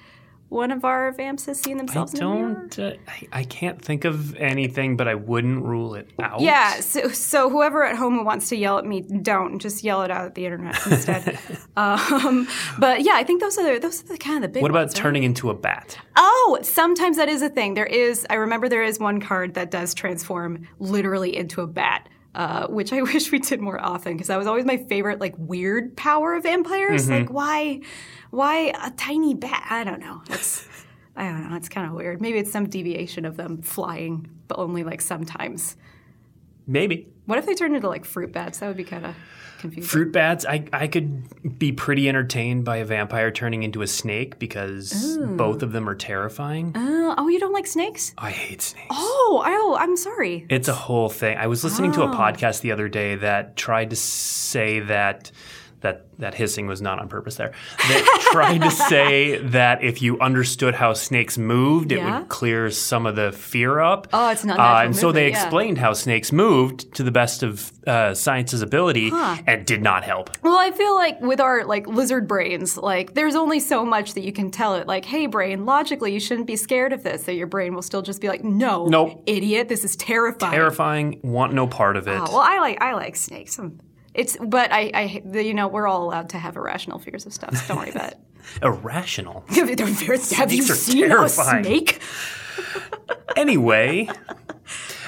one 0.48 0.70
of 0.70 0.84
our 0.84 1.12
vamps 1.12 1.44
has 1.46 1.60
seen 1.60 1.76
themselves 1.76 2.14
I 2.14 2.18
don't, 2.18 2.78
uh, 2.78 2.94
I, 3.06 3.28
I, 3.32 3.44
can't 3.44 3.82
think 3.82 4.04
of 4.04 4.34
anything, 4.36 4.96
but 4.96 5.06
I 5.06 5.14
wouldn't 5.14 5.62
rule 5.62 5.94
it 5.94 6.08
out. 6.18 6.40
Yeah. 6.40 6.80
So, 6.80 7.08
so 7.08 7.50
whoever 7.50 7.84
at 7.84 7.96
home 7.96 8.24
wants 8.24 8.48
to 8.48 8.56
yell 8.56 8.78
at 8.78 8.86
me, 8.86 9.02
don't 9.02 9.58
just 9.58 9.84
yell 9.84 10.02
it 10.02 10.10
out 10.10 10.24
at 10.24 10.34
the 10.34 10.46
internet 10.46 10.74
instead. 10.86 11.38
um, 11.76 12.48
but 12.78 13.02
yeah, 13.02 13.12
I 13.14 13.24
think 13.24 13.42
those 13.42 13.58
are 13.58 13.74
the, 13.74 13.78
those 13.78 14.02
are 14.02 14.06
the 14.06 14.18
kind 14.18 14.36
of 14.36 14.42
the 14.42 14.48
big. 14.48 14.62
What 14.62 14.70
about 14.70 14.86
ones, 14.86 14.94
turning 14.94 15.22
right? 15.22 15.26
into 15.26 15.50
a 15.50 15.54
bat? 15.54 15.98
Oh, 16.16 16.58
sometimes 16.62 17.18
that 17.18 17.28
is 17.28 17.42
a 17.42 17.50
thing. 17.50 17.74
There 17.74 17.86
is. 17.86 18.26
I 18.30 18.34
remember 18.34 18.68
there 18.68 18.82
is 18.82 18.98
one 18.98 19.20
card 19.20 19.54
that 19.54 19.70
does 19.70 19.92
transform 19.92 20.66
literally 20.78 21.36
into 21.36 21.60
a 21.60 21.66
bat. 21.66 22.08
Uh, 22.34 22.66
which 22.68 22.92
I 22.92 23.02
wish 23.14 23.32
we 23.32 23.38
did 23.38 23.60
more 23.60 23.80
often 23.80 24.12
because 24.12 24.28
that 24.28 24.36
was 24.36 24.46
always 24.46 24.64
my 24.64 24.76
favorite, 24.76 25.18
like 25.18 25.34
weird 25.38 25.96
power 25.96 26.34
of 26.34 26.44
vampires. 26.44 27.04
Mm-hmm. 27.04 27.12
Like 27.12 27.32
why, 27.32 27.80
why 28.30 28.72
a 28.82 28.90
tiny 28.92 29.34
bat? 29.34 29.66
I 29.70 29.82
don't 29.82 30.00
know. 30.00 30.22
It's 30.30 30.68
I 31.18 31.24
don't 31.24 31.50
know. 31.50 31.56
It's 31.56 31.68
kind 31.68 31.86
of 31.86 31.94
weird. 31.94 32.20
Maybe 32.20 32.38
it's 32.38 32.52
some 32.52 32.68
deviation 32.68 33.24
of 33.24 33.36
them 33.36 33.60
flying, 33.60 34.30
but 34.46 34.58
only 34.58 34.84
like 34.84 35.00
sometimes. 35.00 35.76
Maybe. 36.66 37.08
What 37.26 37.38
if 37.38 37.46
they 37.46 37.54
turned 37.54 37.74
into 37.74 37.88
like 37.88 38.04
fruit 38.04 38.32
bats? 38.32 38.58
That 38.58 38.68
would 38.68 38.76
be 38.76 38.84
kind 38.84 39.04
of 39.04 39.16
confusing. 39.58 39.88
Fruit 39.88 40.12
bats. 40.12 40.46
I 40.46 40.64
I 40.72 40.86
could 40.86 41.58
be 41.58 41.72
pretty 41.72 42.08
entertained 42.08 42.64
by 42.64 42.76
a 42.76 42.84
vampire 42.84 43.30
turning 43.30 43.62
into 43.62 43.82
a 43.82 43.86
snake 43.86 44.38
because 44.38 45.16
Ooh. 45.16 45.26
both 45.36 45.62
of 45.62 45.72
them 45.72 45.88
are 45.88 45.94
terrifying. 45.94 46.76
Uh, 46.76 47.14
oh, 47.18 47.28
you 47.28 47.38
don't 47.38 47.52
like 47.52 47.66
snakes? 47.66 48.14
I 48.16 48.30
hate 48.30 48.62
snakes. 48.62 48.88
Oh, 48.90 49.42
oh, 49.44 49.76
I'm 49.78 49.96
sorry. 49.96 50.46
It's 50.48 50.68
a 50.68 50.74
whole 50.74 51.08
thing. 51.08 51.36
I 51.36 51.46
was 51.46 51.64
listening 51.64 51.90
oh. 51.92 51.94
to 51.94 52.02
a 52.02 52.08
podcast 52.08 52.60
the 52.60 52.72
other 52.72 52.88
day 52.88 53.16
that 53.16 53.56
tried 53.56 53.90
to 53.90 53.96
say 53.96 54.80
that 54.80 55.30
that 55.80 56.06
that 56.18 56.34
hissing 56.34 56.66
was 56.66 56.82
not 56.82 56.98
on 56.98 57.08
purpose 57.08 57.36
there. 57.36 57.52
They 57.88 58.02
tried 58.32 58.58
to 58.62 58.70
say 58.70 59.38
that 59.38 59.84
if 59.84 60.02
you 60.02 60.18
understood 60.20 60.74
how 60.74 60.92
snakes 60.92 61.38
moved, 61.38 61.92
it 61.92 61.98
yeah. 61.98 62.18
would 62.18 62.28
clear 62.28 62.70
some 62.70 63.06
of 63.06 63.14
the 63.14 63.30
fear 63.30 63.78
up. 63.78 64.08
Oh, 64.12 64.30
it's 64.30 64.44
not. 64.44 64.58
Uh, 64.58 64.84
and 64.84 64.96
so 64.96 65.12
they 65.12 65.28
explained 65.28 65.76
yeah. 65.76 65.84
how 65.84 65.92
snakes 65.92 66.32
moved 66.32 66.92
to 66.94 67.04
the 67.04 67.12
best 67.12 67.42
of 67.42 67.70
uh, 67.86 68.14
science's 68.14 68.62
ability, 68.62 69.10
huh. 69.10 69.36
and 69.46 69.64
did 69.64 69.82
not 69.82 70.02
help. 70.02 70.30
Well, 70.42 70.58
I 70.58 70.72
feel 70.72 70.94
like 70.94 71.20
with 71.20 71.40
our 71.40 71.64
like 71.64 71.86
lizard 71.86 72.26
brains, 72.26 72.76
like 72.76 73.14
there's 73.14 73.36
only 73.36 73.60
so 73.60 73.84
much 73.84 74.14
that 74.14 74.22
you 74.22 74.32
can 74.32 74.50
tell 74.50 74.74
it. 74.74 74.86
Like, 74.88 75.04
hey, 75.04 75.26
brain, 75.26 75.64
logically, 75.64 76.12
you 76.12 76.20
shouldn't 76.20 76.46
be 76.46 76.56
scared 76.56 76.92
of 76.92 77.04
this. 77.04 77.24
That 77.24 77.34
your 77.34 77.46
brain 77.46 77.74
will 77.74 77.82
still 77.82 78.02
just 78.02 78.20
be 78.20 78.28
like, 78.28 78.42
no, 78.42 78.86
nope, 78.86 79.22
idiot, 79.26 79.68
this 79.68 79.84
is 79.84 79.94
terrifying. 79.96 80.52
Terrifying. 80.52 81.20
Want 81.22 81.52
no 81.52 81.66
part 81.66 81.96
of 81.96 82.08
it. 82.08 82.18
Oh, 82.18 82.24
well, 82.24 82.38
I 82.40 82.58
like 82.58 82.82
I 82.82 82.94
like 82.94 83.14
snakes. 83.14 83.58
I'm, 83.58 83.78
it's 84.18 84.36
but 84.40 84.72
I, 84.72 84.90
I 84.92 85.38
you 85.38 85.54
know 85.54 85.68
we're 85.68 85.86
all 85.86 86.04
allowed 86.04 86.30
to 86.30 86.38
have 86.38 86.56
irrational 86.56 86.98
fears 86.98 87.24
of 87.24 87.32
stuff. 87.32 87.56
So 87.56 87.68
don't 87.68 87.78
worry 87.78 87.90
about 87.90 88.12
it. 88.12 88.18
irrational. 88.62 89.44
Have 89.48 90.52
you 90.52 90.62
seen 90.62 91.08
terrifying. 91.08 91.60
a 91.60 91.64
snake? 91.64 92.00
anyway, 93.36 94.08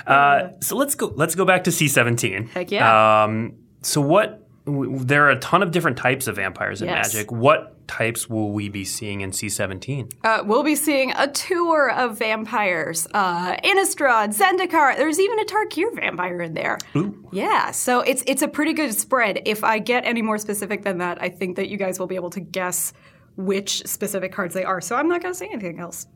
uh, 0.06 0.50
so 0.60 0.76
let's 0.76 0.94
go. 0.94 1.12
Let's 1.16 1.34
go 1.34 1.44
back 1.44 1.64
to 1.64 1.72
C 1.72 1.88
seventeen. 1.88 2.46
Heck 2.46 2.70
yeah. 2.70 3.24
Um, 3.24 3.56
so 3.82 4.00
what? 4.00 4.46
W- 4.66 4.98
there 5.00 5.26
are 5.26 5.30
a 5.30 5.38
ton 5.40 5.62
of 5.64 5.72
different 5.72 5.96
types 5.96 6.28
of 6.28 6.36
vampires 6.36 6.80
in 6.80 6.88
yes. 6.88 7.12
Magic. 7.12 7.32
What 7.32 7.79
types 7.90 8.30
will 8.30 8.52
we 8.52 8.68
be 8.68 8.84
seeing 8.84 9.20
in 9.20 9.32
C17? 9.32 10.12
Uh, 10.22 10.44
we'll 10.44 10.62
be 10.62 10.76
seeing 10.76 11.12
a 11.16 11.26
tour 11.26 11.90
of 11.90 12.18
vampires. 12.18 13.08
Uh, 13.12 13.56
Innistrad, 13.64 14.28
Zendikar, 14.32 14.96
there's 14.96 15.18
even 15.18 15.40
a 15.40 15.44
Tarkir 15.44 15.92
vampire 15.96 16.40
in 16.40 16.54
there. 16.54 16.78
Ooh. 16.94 17.28
Yeah, 17.32 17.72
so 17.72 18.00
it's 18.00 18.22
it's 18.28 18.42
a 18.42 18.48
pretty 18.48 18.74
good 18.74 18.94
spread. 18.94 19.42
If 19.44 19.64
I 19.64 19.80
get 19.80 20.04
any 20.04 20.22
more 20.22 20.38
specific 20.38 20.84
than 20.84 20.98
that, 20.98 21.20
I 21.20 21.28
think 21.28 21.56
that 21.56 21.68
you 21.68 21.76
guys 21.76 21.98
will 21.98 22.06
be 22.06 22.14
able 22.14 22.30
to 22.30 22.40
guess 22.40 22.92
which 23.36 23.84
specific 23.86 24.32
cards 24.32 24.54
they 24.54 24.64
are. 24.64 24.80
So 24.80 24.94
I'm 24.94 25.08
not 25.08 25.20
going 25.20 25.34
to 25.34 25.38
say 25.38 25.48
anything 25.48 25.80
else. 25.80 26.06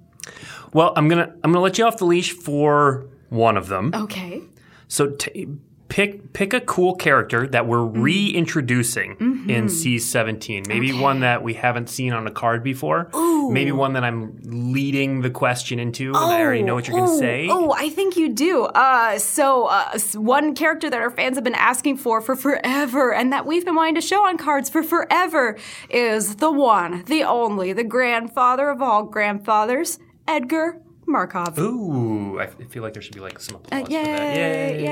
Well, 0.72 0.92
I'm 0.96 1.08
gonna 1.08 1.34
I'm 1.42 1.52
gonna 1.52 1.60
let 1.60 1.76
you 1.76 1.84
off 1.84 1.98
the 1.98 2.06
leash 2.06 2.32
for 2.32 3.06
one 3.28 3.56
of 3.56 3.68
them. 3.68 3.90
Okay. 3.94 4.42
So 4.88 5.10
t- 5.10 5.48
pick 5.88 6.32
pick 6.32 6.52
a 6.52 6.60
cool 6.60 6.94
character 6.94 7.46
that 7.46 7.66
we're 7.66 7.78
Mm. 7.78 8.02
reintroducing 8.02 9.16
Mm-hmm. 9.16 9.50
in 9.50 9.68
C17. 9.68 10.66
Maybe 10.66 10.92
one 10.92 11.20
that 11.20 11.42
we 11.42 11.54
haven't 11.54 11.88
seen 11.88 12.12
on 12.12 12.26
a 12.26 12.30
card 12.30 12.62
before. 12.64 13.10
Maybe 13.50 13.72
one 13.72 13.92
that 13.92 14.04
I'm 14.04 14.38
leading 14.44 15.20
the 15.20 15.30
question 15.30 15.78
into 15.78 16.08
and 16.08 16.16
I 16.16 16.40
already 16.40 16.62
know 16.62 16.74
what 16.74 16.88
you're 16.88 16.96
going 16.96 17.08
to 17.10 17.14
oh, 17.16 17.18
say. 17.20 17.48
Oh, 17.50 17.72
I 17.76 17.90
think 17.90 18.16
you 18.16 18.30
do. 18.30 18.64
Uh, 18.64 19.18
so, 19.18 19.66
uh, 19.66 19.98
one 20.14 20.54
character 20.54 20.88
that 20.88 21.00
our 21.00 21.10
fans 21.10 21.36
have 21.36 21.44
been 21.44 21.54
asking 21.54 21.98
for 21.98 22.20
for 22.22 22.34
forever 22.36 23.12
and 23.12 23.32
that 23.32 23.44
we've 23.44 23.64
been 23.64 23.74
wanting 23.74 23.96
to 23.96 24.00
show 24.00 24.26
on 24.26 24.38
cards 24.38 24.70
for 24.70 24.82
forever 24.82 25.58
is 25.90 26.36
the 26.36 26.50
one, 26.50 27.04
the 27.06 27.22
only, 27.22 27.72
the 27.74 27.84
grandfather 27.84 28.70
of 28.70 28.80
all 28.80 29.02
grandfathers, 29.04 29.98
Edgar 30.26 30.80
Markov. 31.06 31.58
Ooh, 31.58 32.38
I 32.40 32.46
feel 32.46 32.82
like 32.82 32.92
there 32.94 33.02
should 33.02 33.14
be 33.14 33.20
like 33.20 33.38
some 33.40 33.56
applause 33.56 33.82
Uh, 33.82 33.86
yay, 33.90 34.04
for 34.04 34.10
that. 34.10 34.34
Yay, 34.36 34.82
yay, 34.82 34.88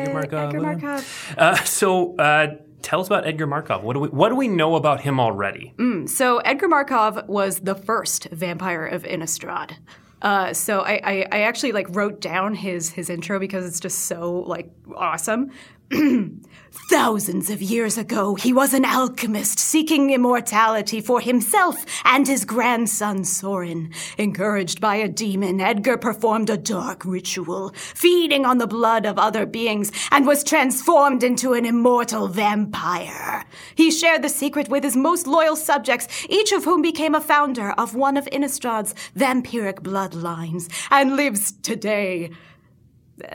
Edgar 0.00 0.12
Markov. 0.12 0.48
Edgar 0.48 0.60
Markov. 0.60 1.34
Uh, 1.38 1.56
so, 1.64 2.16
uh, 2.16 2.54
tell 2.82 3.00
us 3.00 3.06
about 3.06 3.26
Edgar 3.26 3.46
Markov. 3.46 3.82
What 3.82 3.94
do 3.94 4.00
we 4.00 4.08
what 4.08 4.28
do 4.28 4.36
we 4.36 4.48
know 4.48 4.74
about 4.76 5.00
him 5.00 5.18
already? 5.18 5.72
So 6.06 6.38
Edgar 6.38 6.68
Markov 6.68 7.26
was 7.28 7.60
the 7.60 7.74
first 7.74 8.28
vampire 8.30 8.86
of 8.86 9.02
Innistrad. 9.04 9.76
Uh, 10.22 10.54
so 10.54 10.80
I, 10.80 11.00
I, 11.04 11.26
I 11.32 11.40
actually 11.42 11.72
like 11.72 11.86
wrote 11.90 12.20
down 12.20 12.54
his 12.54 12.90
his 12.90 13.10
intro 13.10 13.38
because 13.38 13.66
it's 13.66 13.80
just 13.80 14.00
so 14.06 14.38
like 14.46 14.70
awesome. 14.96 15.50
Thousands 16.90 17.50
of 17.50 17.62
years 17.62 17.96
ago, 17.96 18.34
he 18.34 18.52
was 18.52 18.74
an 18.74 18.84
alchemist 18.84 19.58
seeking 19.58 20.10
immortality 20.10 21.00
for 21.00 21.20
himself 21.20 21.84
and 22.04 22.26
his 22.26 22.44
grandson 22.44 23.24
Sorin. 23.24 23.92
Encouraged 24.18 24.80
by 24.80 24.96
a 24.96 25.08
demon, 25.08 25.60
Edgar 25.60 25.96
performed 25.96 26.50
a 26.50 26.56
dark 26.56 27.04
ritual, 27.04 27.70
feeding 27.76 28.44
on 28.44 28.58
the 28.58 28.66
blood 28.66 29.06
of 29.06 29.18
other 29.18 29.46
beings, 29.46 29.92
and 30.10 30.26
was 30.26 30.42
transformed 30.42 31.22
into 31.22 31.52
an 31.52 31.64
immortal 31.64 32.28
vampire. 32.28 33.44
He 33.74 33.90
shared 33.90 34.22
the 34.22 34.28
secret 34.28 34.68
with 34.68 34.84
his 34.84 34.96
most 34.96 35.26
loyal 35.26 35.56
subjects, 35.56 36.26
each 36.28 36.52
of 36.52 36.64
whom 36.64 36.82
became 36.82 37.14
a 37.14 37.20
founder 37.20 37.72
of 37.72 37.94
one 37.94 38.16
of 38.16 38.26
Innistrad's 38.26 38.94
vampiric 39.16 39.80
bloodlines, 39.80 40.68
and 40.90 41.16
lives 41.16 41.52
today. 41.62 42.30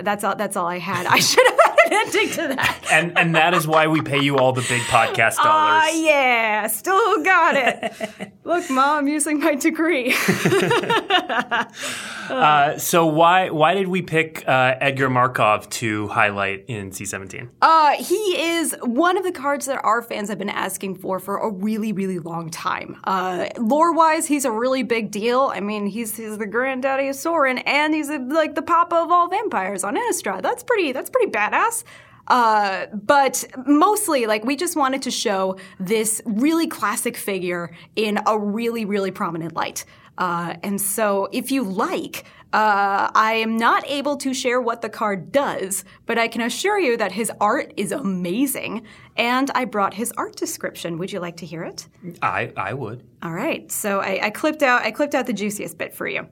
That's 0.01 0.23
all. 0.23 0.35
That's 0.35 0.57
all 0.57 0.67
I 0.67 0.79
had. 0.79 1.05
I 1.05 1.19
should 1.19 1.47
have 1.47 1.58
ending 1.91 2.29
to 2.29 2.47
that. 2.55 2.75
And 2.91 3.17
and 3.17 3.35
that 3.35 3.53
is 3.53 3.67
why 3.67 3.87
we 3.87 4.01
pay 4.01 4.19
you 4.19 4.37
all 4.37 4.51
the 4.51 4.65
big 4.67 4.81
podcast 4.83 5.35
dollars. 5.35 5.83
Ah, 5.85 5.89
yeah, 5.89 6.65
still 6.67 7.23
got 7.23 7.55
it. 7.55 8.31
Look, 8.49 8.67
mom, 8.71 8.97
I'm 8.97 9.07
using 9.07 9.39
my 9.39 9.53
degree. 9.53 10.15
Uh, 12.29 12.77
so 12.77 13.07
why 13.07 13.49
why 13.49 13.73
did 13.73 13.87
we 13.87 14.03
pick 14.03 14.47
uh, 14.47 14.75
Edgar 14.79 15.09
Markov 15.09 15.67
to 15.71 16.07
highlight 16.09 16.65
in 16.67 16.91
C17? 16.91 17.49
Uh, 17.59 17.95
he 17.95 18.15
is 18.15 18.75
one 18.83 19.17
of 19.17 19.23
the 19.23 19.31
cards 19.31 19.65
that 19.65 19.83
our 19.83 20.03
fans 20.03 20.29
have 20.29 20.37
been 20.37 20.47
asking 20.47 20.93
for 20.93 21.19
for 21.19 21.37
a 21.37 21.49
really, 21.49 21.91
really 21.91 22.19
long 22.19 22.51
time. 22.51 22.97
Uh, 23.03 23.47
lore-wise, 23.57 24.27
he's 24.27 24.45
a 24.45 24.51
really 24.51 24.83
big 24.83 25.09
deal. 25.09 25.51
I 25.51 25.59
mean, 25.59 25.87
he's 25.87 26.15
he's 26.15 26.37
the 26.37 26.45
granddaddy 26.45 27.07
of 27.07 27.15
Sorin, 27.15 27.57
and 27.59 27.95
he's 27.95 28.11
uh 28.11 28.19
like 28.27 28.53
the 28.53 28.61
papa 28.61 28.97
of 28.97 29.09
all 29.09 29.27
vampires 29.27 29.83
on 29.83 29.95
Innistrad. 29.95 30.43
That's 30.43 30.61
pretty. 30.61 30.91
That's 30.91 31.09
pretty 31.09 31.31
badass. 31.31 31.83
Uh, 32.29 32.85
but 32.93 33.43
mostly, 33.65 34.25
like, 34.25 34.45
we 34.45 34.55
just 34.55 34.75
wanted 34.75 35.01
to 35.03 35.11
show 35.11 35.57
this 35.79 36.21
really 36.25 36.67
classic 36.67 37.17
figure 37.17 37.71
in 37.95 38.19
a 38.27 38.37
really, 38.37 38.85
really 38.85 39.11
prominent 39.11 39.55
light. 39.55 39.85
Uh, 40.17 40.55
and 40.63 40.79
so, 40.79 41.27
if 41.31 41.51
you 41.51 41.63
like, 41.63 42.25
uh, 42.51 43.11
I 43.13 43.33
am 43.33 43.57
not 43.57 43.87
able 43.87 44.17
to 44.17 44.33
share 44.33 44.59
what 44.59 44.81
the 44.81 44.89
card 44.89 45.31
does, 45.31 45.85
but 46.07 46.17
I 46.17 46.27
can 46.27 46.41
assure 46.41 46.79
you 46.79 46.97
that 46.97 47.11
his 47.11 47.31
art 47.39 47.73
is 47.77 47.91
amazing. 47.91 48.85
And 49.17 49.51
I 49.53 49.65
brought 49.65 49.93
his 49.93 50.11
art 50.17 50.35
description. 50.35 50.97
Would 50.97 51.11
you 51.11 51.19
like 51.19 51.37
to 51.37 51.45
hear 51.45 51.63
it? 51.63 51.87
I 52.21 52.51
I 52.57 52.73
would. 52.73 53.03
All 53.21 53.33
right. 53.33 53.71
So 53.71 53.99
I, 53.99 54.19
I 54.23 54.29
clipped 54.31 54.63
out 54.63 54.81
I 54.81 54.91
clipped 54.91 55.13
out 55.13 55.27
the 55.27 55.33
juiciest 55.33 55.77
bit 55.77 55.93
for 55.93 56.07
you. 56.07 56.27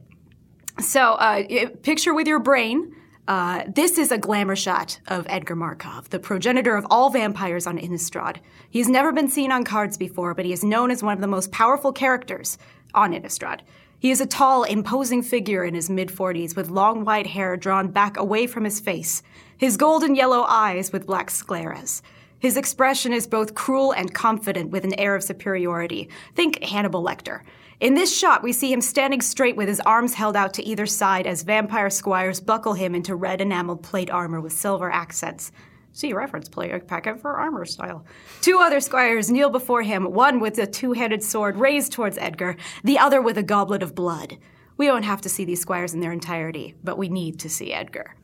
So 0.80 1.14
uh, 1.14 1.44
picture 1.84 2.14
with 2.16 2.28
your 2.28 2.40
brain. 2.40 2.96
Uh, 3.28 3.64
this 3.68 3.98
is 3.98 4.10
a 4.10 4.18
glamour 4.18 4.56
shot 4.56 5.02
of 5.08 5.26
Edgar 5.28 5.56
Markov, 5.56 6.10
the 6.12 6.20
progenitor 6.20 6.78
of 6.78 6.88
all 6.90 7.10
vampires 7.10 7.68
on 7.68 7.78
Innistrad. 7.78 8.38
He 8.70 8.80
has 8.80 8.88
never 8.88 9.12
been 9.12 9.28
seen 9.28 9.52
on 9.52 9.66
cards 9.66 9.98
before, 9.98 10.34
but 10.34 10.46
he 10.46 10.54
is 10.54 10.64
known 10.64 10.92
as 10.92 11.04
one 11.04 11.14
of 11.14 11.20
the 11.20 11.28
most 11.28 11.52
powerful 11.52 11.92
characters 11.92 12.58
on 12.94 13.12
Innistrad. 13.12 13.62
He 14.00 14.12
is 14.12 14.22
a 14.22 14.26
tall, 14.26 14.64
imposing 14.64 15.24
figure 15.24 15.66
in 15.66 15.74
his 15.74 15.90
mid 15.90 16.08
40s 16.08 16.56
with 16.56 16.70
long 16.70 17.04
white 17.04 17.28
hair 17.28 17.58
drawn 17.58 17.90
back 17.90 18.16
away 18.16 18.48
from 18.48 18.64
his 18.64 18.80
face, 18.80 19.22
his 19.58 19.76
golden 19.76 20.16
yellow 20.16 20.44
eyes 20.48 20.94
with 20.94 21.08
black 21.08 21.30
scleras. 21.30 22.02
His 22.40 22.56
expression 22.56 23.12
is 23.12 23.28
both 23.28 23.56
cruel 23.56 23.92
and 23.92 24.14
confident 24.14 24.70
with 24.70 24.86
an 24.86 24.98
air 24.98 25.16
of 25.16 25.24
superiority. 25.24 26.08
Think 26.36 26.64
Hannibal 26.64 27.04
Lecter. 27.04 27.42
In 27.80 27.94
this 27.94 28.18
shot, 28.18 28.42
we 28.42 28.54
see 28.54 28.74
him 28.74 28.82
standing 28.82 29.22
straight 29.22 29.56
with 29.56 29.68
his 29.68 29.80
arms 29.82 30.16
held 30.16 30.36
out 30.36 30.56
to 30.56 30.64
either 30.64 30.88
side 30.88 31.28
as 31.28 31.44
vampire 31.44 31.92
squires 31.92 32.40
buckle 32.40 32.74
him 32.74 32.96
into 32.96 33.16
red 33.16 33.40
enameled 33.40 33.84
plate 33.84 34.10
armor 34.10 34.42
with 34.42 34.54
silver 34.54 34.92
accents. 34.92 35.52
See 35.92 36.12
reference 36.12 36.50
play 36.50 36.78
packet 36.80 37.22
for 37.22 37.38
armor 37.38 37.66
style. 37.66 38.04
Two 38.42 38.58
other 38.58 38.80
squires 38.80 39.30
kneel 39.30 39.52
before 39.52 39.84
him, 39.84 40.12
one 40.12 40.40
with 40.40 40.58
a 40.58 40.66
two 40.66 40.94
handed 40.94 41.24
sword 41.24 41.58
raised 41.58 41.92
towards 41.92 42.18
Edgar, 42.18 42.58
the 42.84 42.98
other 42.98 43.22
with 43.22 43.38
a 43.38 43.44
goblet 43.44 43.84
of 43.84 43.94
blood. 43.94 44.40
We 44.78 44.88
don't 44.88 45.04
have 45.04 45.22
to 45.22 45.30
see 45.30 45.46
these 45.46 45.62
squires 45.62 45.94
in 45.94 46.00
their 46.00 46.12
entirety, 46.12 46.74
but 46.84 46.98
we 46.98 47.10
need 47.10 47.40
to 47.42 47.50
see 47.50 47.74
Edgar. 47.74 48.16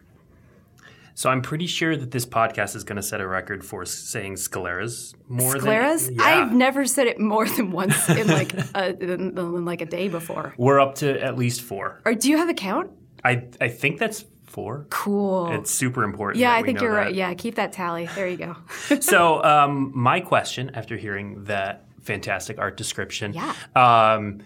So 1.15 1.29
I'm 1.29 1.41
pretty 1.41 1.67
sure 1.67 1.96
that 1.96 2.12
this 2.12 2.25
podcast 2.25 2.75
is 2.75 2.84
going 2.84 2.96
to 2.96 3.03
set 3.03 3.22
a 3.22 3.27
record 3.27 3.63
for 3.63 3.86
saying 3.86 4.36
scleras 4.36 5.13
more 5.27 5.53
Scleras? 5.55 6.08
than 6.08 6.15
yeah. 6.15 6.24
I've 6.24 6.53
never 6.53 6.86
said 6.86 7.08
it 7.08 7.20
more 7.20 7.48
than 7.48 7.72
once 7.72 8.10
in 8.10 8.27
like 8.27 8.53
a, 8.75 8.98
in, 9.00 9.38
in 9.38 9.65
like 9.65 9.82
a 9.82 9.86
day 9.86 10.08
before. 10.08 10.53
We're 10.58 10.79
up 10.79 10.96
to 10.96 11.22
at 11.22 11.38
least 11.38 11.62
four. 11.62 12.01
Or 12.05 12.13
do 12.15 12.29
you 12.29 12.38
have 12.38 12.50
a 12.50 12.53
count? 12.53 12.89
I 13.24 13.46
I 13.62 13.67
think 13.70 14.00
that's 14.00 14.25
four. 14.46 14.86
Cool. 14.89 15.51
It's 15.51 15.72
super 15.72 16.03
important. 16.03 16.39
yeah, 16.41 16.53
I 16.53 16.62
think 16.63 16.82
you're 16.82 16.91
that. 16.91 16.98
right. 16.98 17.15
Yeah, 17.15 17.34
keep 17.36 17.55
that 17.55 17.74
tally. 17.74 18.08
There 18.15 18.27
you 18.27 18.38
go. 18.38 18.55
so 19.00 19.43
um, 19.43 19.91
my 19.96 20.20
question 20.20 20.72
after 20.74 20.98
hearing 20.98 21.43
that 21.46 21.86
fantastic 22.01 22.60
art 22.60 22.75
description 22.75 23.34
Yeah. 23.34 23.53
um, 23.75 24.39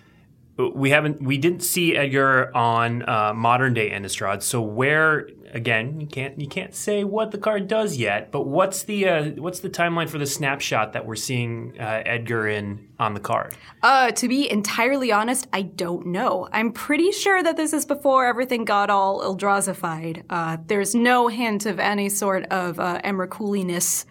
we 0.58 0.90
haven't 0.90 1.22
we 1.22 1.38
didn't 1.38 1.62
see 1.62 1.96
edgar 1.96 2.56
on 2.56 3.08
uh, 3.08 3.34
modern 3.34 3.74
day 3.74 3.90
innistrad 3.92 4.42
so 4.42 4.62
where 4.62 5.30
again 5.54 6.00
you 6.02 6.08
can't 6.08 6.40
you 6.40 6.48
can't 6.48 6.76
say 6.76 7.04
what 7.04 7.32
the 7.32 7.38
card 7.38 7.68
does 7.68 7.98
yet 7.98 8.32
but 8.32 8.48
what's 8.48 8.84
the 8.84 9.08
uh, 9.08 9.24
what's 9.32 9.60
the 9.60 9.70
timeline 9.70 10.10
for 10.10 10.18
the 10.18 10.26
snapshot 10.26 10.94
that 10.94 11.06
we're 11.06 11.16
seeing 11.16 11.74
uh, 11.80 12.02
edgar 12.06 12.48
in 12.48 12.88
on 13.00 13.14
the 13.14 13.20
card 13.20 13.56
Uh, 13.84 14.12
to 14.12 14.28
be 14.28 14.50
entirely 14.50 15.12
honest, 15.12 15.48
I 15.54 15.62
don't 15.62 16.08
know. 16.08 16.50
I'm 16.52 16.72
pretty 16.72 17.12
sure 17.12 17.42
that 17.44 17.56
this 17.56 17.72
is 17.72 17.86
before 17.86 18.26
everything 18.26 18.66
got 18.66 18.90
all 18.90 19.22
Eldrazified. 19.22 20.24
Uh, 20.30 20.58
there's 20.66 20.96
no 20.96 21.28
hint 21.28 21.66
of 21.66 21.80
any 21.80 22.10
sort 22.10 22.46
of 22.46 22.80
uh, 22.80 23.00
Emrakuliness, 23.04 24.06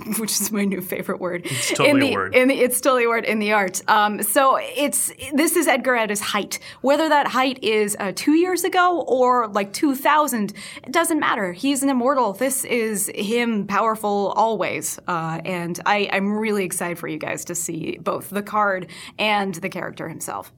which 0.18 0.40
is 0.40 0.50
my 0.52 0.64
new 0.64 0.80
favorite 0.80 1.20
word. 1.20 1.42
It's 1.44 1.70
totally 1.70 1.90
in 1.90 1.96
a 1.96 2.00
the, 2.00 2.12
word. 2.12 2.34
In 2.34 2.48
the, 2.48 2.54
it's 2.54 2.80
totally 2.80 3.04
a 3.04 3.08
word 3.08 3.24
in 3.24 3.38
the 3.38 3.52
art. 3.52 3.80
Um, 3.88 4.22
so 4.22 4.58
it's 4.60 5.12
this 5.32 5.56
is 5.56 5.66
Edgar 5.66 5.94
at 5.96 6.10
his 6.10 6.20
height. 6.20 6.58
Whether 6.80 7.08
that 7.08 7.28
height 7.28 7.62
is 7.62 7.96
uh, 7.98 8.12
two 8.14 8.32
years 8.32 8.64
ago 8.64 9.04
or 9.06 9.48
like 9.48 9.72
2000, 9.72 10.52
it 10.84 10.92
doesn't 10.92 11.18
matter. 11.18 11.52
He's 11.52 11.82
an 11.82 11.88
immortal. 11.88 12.32
This 12.32 12.64
is 12.64 13.10
him, 13.14 13.66
powerful 13.66 14.32
always. 14.36 14.98
Uh, 15.06 15.40
and 15.44 15.78
I, 15.86 16.08
I'm 16.12 16.36
really 16.36 16.64
excited 16.64 16.98
for 16.98 17.08
you 17.08 17.18
guys 17.18 17.44
to 17.46 17.54
see 17.54 17.98
both 18.00 18.30
the 18.30 18.42
card 18.42 18.88
and 19.18 19.54
the 19.54 19.68
character 19.68 20.08
himself. 20.08 20.52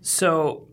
so 0.00 0.68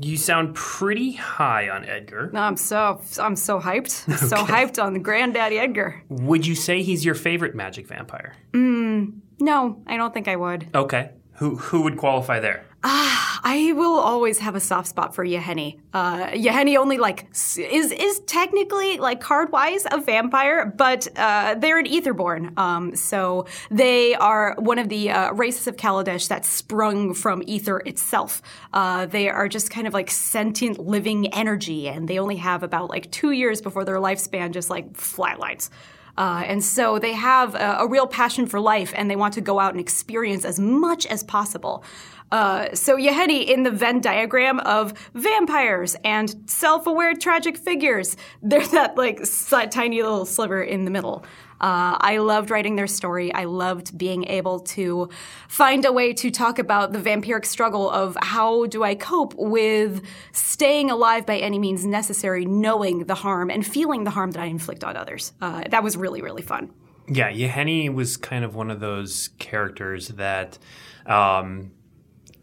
you 0.00 0.16
sound 0.16 0.54
pretty 0.54 1.12
high 1.12 1.68
on 1.68 1.84
edgar 1.84 2.30
I'm 2.34 2.56
so 2.56 3.00
I'm 3.20 3.36
so 3.36 3.58
hyped. 3.60 4.04
So 4.28 4.36
hyped 4.36 4.82
on 4.82 5.02
Granddaddy 5.02 5.58
Edgar. 5.58 6.02
would 6.08 6.46
you 6.46 6.54
say 6.54 6.82
he's 6.82 7.04
your 7.04 7.14
favorite 7.14 7.54
magic 7.54 7.86
vampire 7.86 8.34
mm, 8.52 9.12
No, 9.40 9.82
I 9.86 9.96
don't 9.96 10.12
think 10.14 10.28
I 10.28 10.36
would. 10.36 10.68
okay 10.74 11.10
who 11.34 11.56
who 11.56 11.82
would 11.82 11.96
qualify 11.96 12.40
there 12.40 12.64
ah, 12.84 13.27
I 13.42 13.72
will 13.72 13.98
always 13.98 14.38
have 14.38 14.54
a 14.54 14.60
soft 14.60 14.88
spot 14.88 15.14
for 15.14 15.24
Yahenni. 15.24 15.78
Uh, 15.92 16.28
Yahenni 16.28 16.76
only 16.76 16.98
like 16.98 17.26
is 17.56 17.92
is 17.92 18.20
technically 18.20 18.98
like 18.98 19.20
card 19.20 19.52
wise 19.52 19.86
a 19.90 20.00
vampire, 20.00 20.66
but 20.66 21.08
uh, 21.16 21.54
they're 21.54 21.78
an 21.78 21.86
Aetherborn. 21.86 22.58
Um, 22.58 22.96
so 22.96 23.46
they 23.70 24.14
are 24.14 24.54
one 24.58 24.78
of 24.78 24.88
the 24.88 25.10
uh, 25.10 25.32
races 25.32 25.66
of 25.66 25.76
Kaladesh 25.76 26.28
that 26.28 26.44
sprung 26.44 27.14
from 27.14 27.42
Aether 27.46 27.78
itself. 27.80 28.42
Uh, 28.72 29.06
they 29.06 29.28
are 29.28 29.48
just 29.48 29.70
kind 29.70 29.86
of 29.86 29.94
like 29.94 30.10
sentient 30.10 30.78
living 30.78 31.32
energy, 31.32 31.88
and 31.88 32.08
they 32.08 32.18
only 32.18 32.36
have 32.36 32.62
about 32.62 32.90
like 32.90 33.10
two 33.10 33.30
years 33.30 33.60
before 33.60 33.84
their 33.84 33.96
lifespan 33.96 34.52
just 34.52 34.70
like 34.70 34.92
flatlines. 34.94 35.70
Uh, 36.18 36.42
and 36.46 36.64
so 36.64 36.98
they 36.98 37.12
have 37.12 37.54
a, 37.54 37.76
a 37.78 37.88
real 37.88 38.08
passion 38.08 38.44
for 38.44 38.58
life 38.58 38.92
and 38.96 39.08
they 39.08 39.14
want 39.14 39.32
to 39.34 39.40
go 39.40 39.60
out 39.60 39.70
and 39.70 39.80
experience 39.80 40.44
as 40.44 40.58
much 40.58 41.06
as 41.06 41.22
possible. 41.22 41.84
Uh, 42.32 42.74
so 42.74 42.96
Yahenni 42.96 43.46
in 43.46 43.62
the 43.62 43.70
Venn 43.70 44.00
diagram 44.00 44.58
of 44.60 44.92
vampires 45.14 45.96
and 46.04 46.34
self-aware 46.50 47.14
tragic 47.14 47.56
figures, 47.56 48.16
they're 48.42 48.66
that 48.68 48.96
like 48.96 49.22
tiny 49.70 50.02
little 50.02 50.26
sliver 50.26 50.60
in 50.60 50.84
the 50.84 50.90
middle. 50.90 51.24
Uh, 51.60 51.96
I 52.00 52.18
loved 52.18 52.50
writing 52.50 52.76
their 52.76 52.86
story. 52.86 53.32
I 53.34 53.44
loved 53.44 53.98
being 53.98 54.24
able 54.28 54.60
to 54.60 55.08
find 55.48 55.84
a 55.84 55.92
way 55.92 56.12
to 56.14 56.30
talk 56.30 56.58
about 56.58 56.92
the 56.92 56.98
vampiric 56.98 57.44
struggle 57.44 57.90
of 57.90 58.16
how 58.22 58.66
do 58.66 58.84
I 58.84 58.94
cope 58.94 59.34
with 59.36 60.02
staying 60.32 60.90
alive 60.90 61.26
by 61.26 61.38
any 61.38 61.58
means 61.58 61.84
necessary, 61.84 62.44
knowing 62.44 63.04
the 63.06 63.14
harm 63.16 63.50
and 63.50 63.66
feeling 63.66 64.04
the 64.04 64.10
harm 64.10 64.30
that 64.32 64.42
I 64.42 64.46
inflict 64.46 64.84
on 64.84 64.96
others. 64.96 65.32
Uh, 65.40 65.64
that 65.70 65.82
was 65.82 65.96
really, 65.96 66.22
really 66.22 66.42
fun. 66.42 66.70
Yeah, 67.08 67.32
Yahenni 67.32 67.92
was 67.92 68.16
kind 68.16 68.44
of 68.44 68.54
one 68.54 68.70
of 68.70 68.80
those 68.80 69.30
characters 69.38 70.08
that, 70.08 70.58
um, 71.06 71.72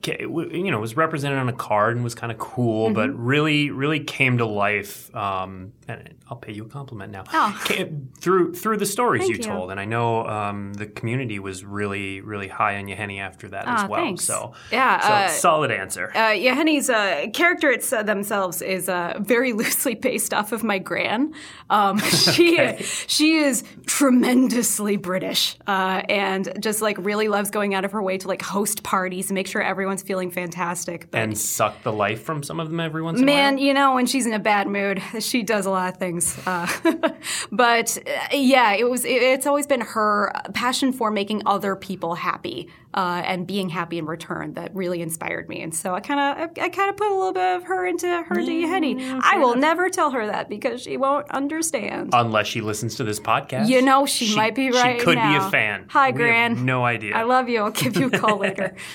you 0.07 0.71
know, 0.71 0.79
was 0.79 0.97
represented 0.97 1.39
on 1.39 1.49
a 1.49 1.53
card 1.53 1.95
and 1.95 2.03
was 2.03 2.15
kind 2.15 2.31
of 2.31 2.37
cool, 2.37 2.91
but 2.91 3.09
Mm-hmm. 3.09 3.25
really, 3.25 3.69
really 3.71 3.99
came 3.99 4.37
to 4.39 4.45
life. 4.45 5.15
Um, 5.15 5.73
and 5.87 6.15
I'll 6.27 6.37
pay 6.37 6.53
you 6.53 6.65
a 6.65 6.67
compliment 6.67 7.11
now. 7.11 7.23
Oh. 7.31 7.63
Through 8.19 8.55
through 8.55 8.77
the 8.77 8.85
stories 8.87 9.29
you, 9.29 9.35
you. 9.35 9.43
told, 9.43 9.69
and 9.69 9.79
I 9.79 9.85
know 9.85 10.25
um, 10.25 10.73
the 10.73 10.87
community 10.87 11.37
was 11.37 11.63
really, 11.63 12.21
really 12.21 12.47
high 12.47 12.77
on 12.77 12.85
Yahenni 12.85 13.19
after 13.19 13.49
that 13.49 13.65
Ah, 13.67 13.83
as 13.83 13.89
well. 13.89 14.01
thanks. 14.01 14.23
So, 14.25 14.53
Yeah, 14.71 14.99
so 15.01 15.07
uh, 15.13 15.27
solid 15.27 15.69
answer. 15.69 16.11
Uh, 16.15 16.29
Yahenni's 16.29 16.89
uh, 16.89 17.27
character 17.33 17.69
it's, 17.69 17.93
uh, 17.93 18.01
themselves 18.01 18.63
is 18.63 18.89
uh, 18.89 19.19
very 19.19 19.53
loosely 19.61 19.93
based 19.93 20.33
off 20.33 20.51
of 20.51 20.63
my 20.63 20.79
gran. 20.79 21.33
Um, 21.69 21.99
she 22.33 22.75
she 22.81 23.35
is 23.37 23.63
tremendously 23.85 24.97
British 24.97 25.57
uh, 25.67 26.01
and 26.09 26.51
just 26.59 26.81
like 26.81 26.97
really 26.99 27.27
loves 27.27 27.51
going 27.51 27.75
out 27.75 27.85
of 27.85 27.91
her 27.91 28.01
way 28.01 28.17
to 28.17 28.27
like 28.27 28.41
host 28.41 28.81
parties 28.81 29.29
and 29.29 29.35
make 29.35 29.47
sure 29.47 29.61
everyone's 29.61 30.01
feeling 30.01 30.31
fantastic. 30.31 31.11
But 31.11 31.19
and 31.21 31.37
suck 31.37 31.83
the 31.83 31.91
life 31.93 32.23
from 32.23 32.41
some 32.41 32.59
of 32.59 32.69
them 32.69 32.79
every 32.79 33.01
once 33.03 33.17
in 33.19 33.23
a 33.23 33.25
Man, 33.25 33.55
while. 33.55 33.63
you 33.63 33.73
know, 33.73 33.93
when 33.93 34.05
she's 34.05 34.25
in 34.25 34.33
a 34.33 34.39
bad 34.39 34.67
mood, 34.67 35.01
she 35.19 35.43
does 35.43 35.65
a 35.65 35.69
lot 35.69 35.93
of 35.93 35.99
things. 35.99 36.14
Uh, 36.45 36.67
but 37.51 37.97
uh, 38.07 38.27
yeah, 38.35 38.73
it 38.73 38.89
was. 38.89 39.05
It, 39.05 39.21
it's 39.21 39.45
always 39.45 39.67
been 39.67 39.81
her 39.81 40.31
passion 40.53 40.91
for 40.93 41.11
making 41.11 41.41
other 41.45 41.75
people 41.75 42.15
happy 42.15 42.69
uh, 42.93 43.21
and 43.25 43.45
being 43.47 43.69
happy 43.69 43.97
in 43.97 44.05
return 44.05 44.53
that 44.53 44.73
really 44.75 45.01
inspired 45.01 45.49
me. 45.49 45.61
And 45.61 45.73
so 45.75 45.93
I 45.93 45.99
kind 45.99 46.19
of, 46.19 46.49
I, 46.57 46.65
I 46.65 46.69
kind 46.69 46.89
of 46.89 46.97
put 46.97 47.09
a 47.11 47.13
little 47.15 47.33
bit 47.33 47.55
of 47.57 47.63
her 47.63 47.85
into 47.85 48.07
her 48.07 48.35
to 48.35 48.41
Yahenni. 48.41 49.19
I 49.23 49.37
will 49.37 49.55
never 49.55 49.89
tell 49.89 50.11
her 50.11 50.25
that 50.27 50.49
because 50.49 50.81
she 50.81 50.97
won't 50.97 51.29
understand. 51.31 52.11
Unless 52.13 52.47
she 52.47 52.61
listens 52.61 52.95
to 52.95 53.03
this 53.03 53.19
podcast. 53.19 53.67
you 53.67 53.81
know, 53.81 54.05
she, 54.05 54.35
might 54.35 54.55
be 54.55 54.71
right 54.71 54.99
She 54.99 55.05
could 55.05 55.15
now. 55.17 55.39
be 55.39 55.45
a 55.45 55.49
fan. 55.51 55.87
Hi, 55.89 56.07
We 56.07 56.11
have 56.11 56.15
Gran. 56.17 56.65
no 56.65 56.85
idea. 56.85 57.15
I 57.15 57.23
love 57.23 57.49
you. 57.49 57.61
I'll 57.63 57.71
give 57.71 57.97
you 57.97 58.07
a 58.07 58.11
call 58.11 58.37
later. 58.37 58.75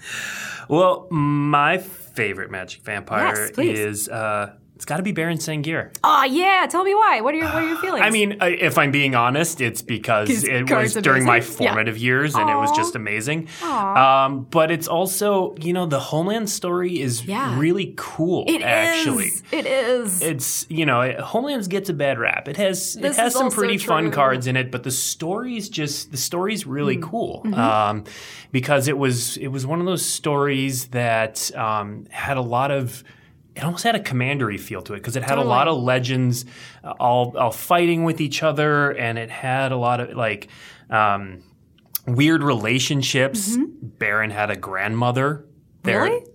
Well, 0.68 1.06
my 1.10 1.78
favorite 1.78 2.50
magic 2.50 2.82
vampire 2.82 3.50
Yes, 3.56 3.58
is 3.58 4.08
uh, 4.08 4.54
it's 4.76 4.84
got 4.84 4.98
to 4.98 5.02
be 5.02 5.10
Baron 5.12 5.38
Sengir. 5.38 5.90
Oh 6.04 6.24
yeah, 6.24 6.66
tell 6.70 6.84
me 6.84 6.94
why. 6.94 7.20
What 7.22 7.34
are 7.34 7.38
your 7.38 7.46
What 7.46 7.62
are 7.62 7.66
your 7.66 7.76
feelings? 7.84 8.02
I 8.04 8.10
mean, 8.10 8.36
uh, 8.40 8.46
if 8.46 8.76
I'm 8.78 8.90
being 8.92 9.14
honest, 9.14 9.60
it's 9.60 9.82
because 9.82 10.44
it 10.44 10.70
was 10.70 10.94
during 10.94 11.24
my 11.24 11.36
amazing. 11.38 11.62
Yeah. 11.64 11.70
formative 11.72 11.98
years 11.98 12.34
and 12.34 12.48
it 12.48 12.54
was 12.54 12.70
just 12.76 12.94
amazing. 12.94 13.48
Um, 13.62 14.46
but 14.50 14.70
it's 14.70 14.86
also, 14.86 15.54
you 15.58 15.72
know, 15.72 15.86
the 15.86 15.98
Homeland 15.98 16.48
story 16.50 17.00
is 17.00 17.24
Yeah. 17.24 17.58
really 17.58 17.94
cool. 17.96 18.44
it 18.46 18.58
is. 18.60 18.62
actually, 18.64 19.30
It 19.50 19.66
is. 19.66 20.20
it's 20.22 20.66
you 20.68 20.84
know, 20.86 21.00
it, 21.00 21.18
Homelands 21.20 21.68
gets 21.68 21.88
a 21.88 21.94
bad 21.94 22.18
rap. 22.18 22.46
It 22.48 22.56
has 22.58 22.94
This 22.94 23.16
it 23.18 23.20
has 23.22 23.32
some 23.32 23.50
pretty 23.50 23.78
fun 23.78 24.04
true. 24.04 24.10
Hmm. 24.10 24.14
cards 24.14 24.46
in 24.46 24.56
it, 24.56 24.70
but 24.70 24.82
the 24.82 24.90
story's 24.90 25.68
just 25.70 26.10
the 26.10 26.16
story's 26.18 26.66
really 26.66 26.98
cool 27.00 27.42
um, 27.54 28.04
because 28.52 28.88
it 28.88 28.98
was 28.98 29.36
it 29.38 29.48
was 29.48 29.66
one 29.66 29.80
of 29.80 29.86
those 29.86 30.04
stories 30.04 30.88
that 30.88 31.50
um, 31.56 32.04
had 32.10 32.36
a 32.36 32.42
lot 32.42 32.70
of. 32.70 33.02
It 33.56 33.64
almost 33.64 33.82
had 33.84 33.94
a 33.96 34.00
commandery 34.00 34.58
feel 34.58 34.82
to 34.82 34.92
it 34.94 34.98
because 34.98 35.16
it 35.16 35.22
had 35.24 35.38
a 35.38 35.42
lot 35.42 35.66
of 35.66 35.82
legends 35.82 36.44
uh, 36.84 36.92
all 37.00 37.36
all 37.36 37.50
fighting 37.50 38.04
with 38.04 38.20
each 38.20 38.42
other, 38.42 38.90
and 38.92 39.18
it 39.18 39.30
had 39.30 39.72
a 39.72 39.76
lot 39.76 40.00
of 40.00 40.16
like. 40.16 40.48
Um, 40.90 41.42
Weird 42.06 42.40
relationships. 42.44 43.56
Baron 43.82 44.30
had 44.30 44.48
a 44.50 44.56
grandmother. 44.56 45.44
There, 45.82 46.02
Mm-hmm. 46.02 46.12
Really? 46.14 46.26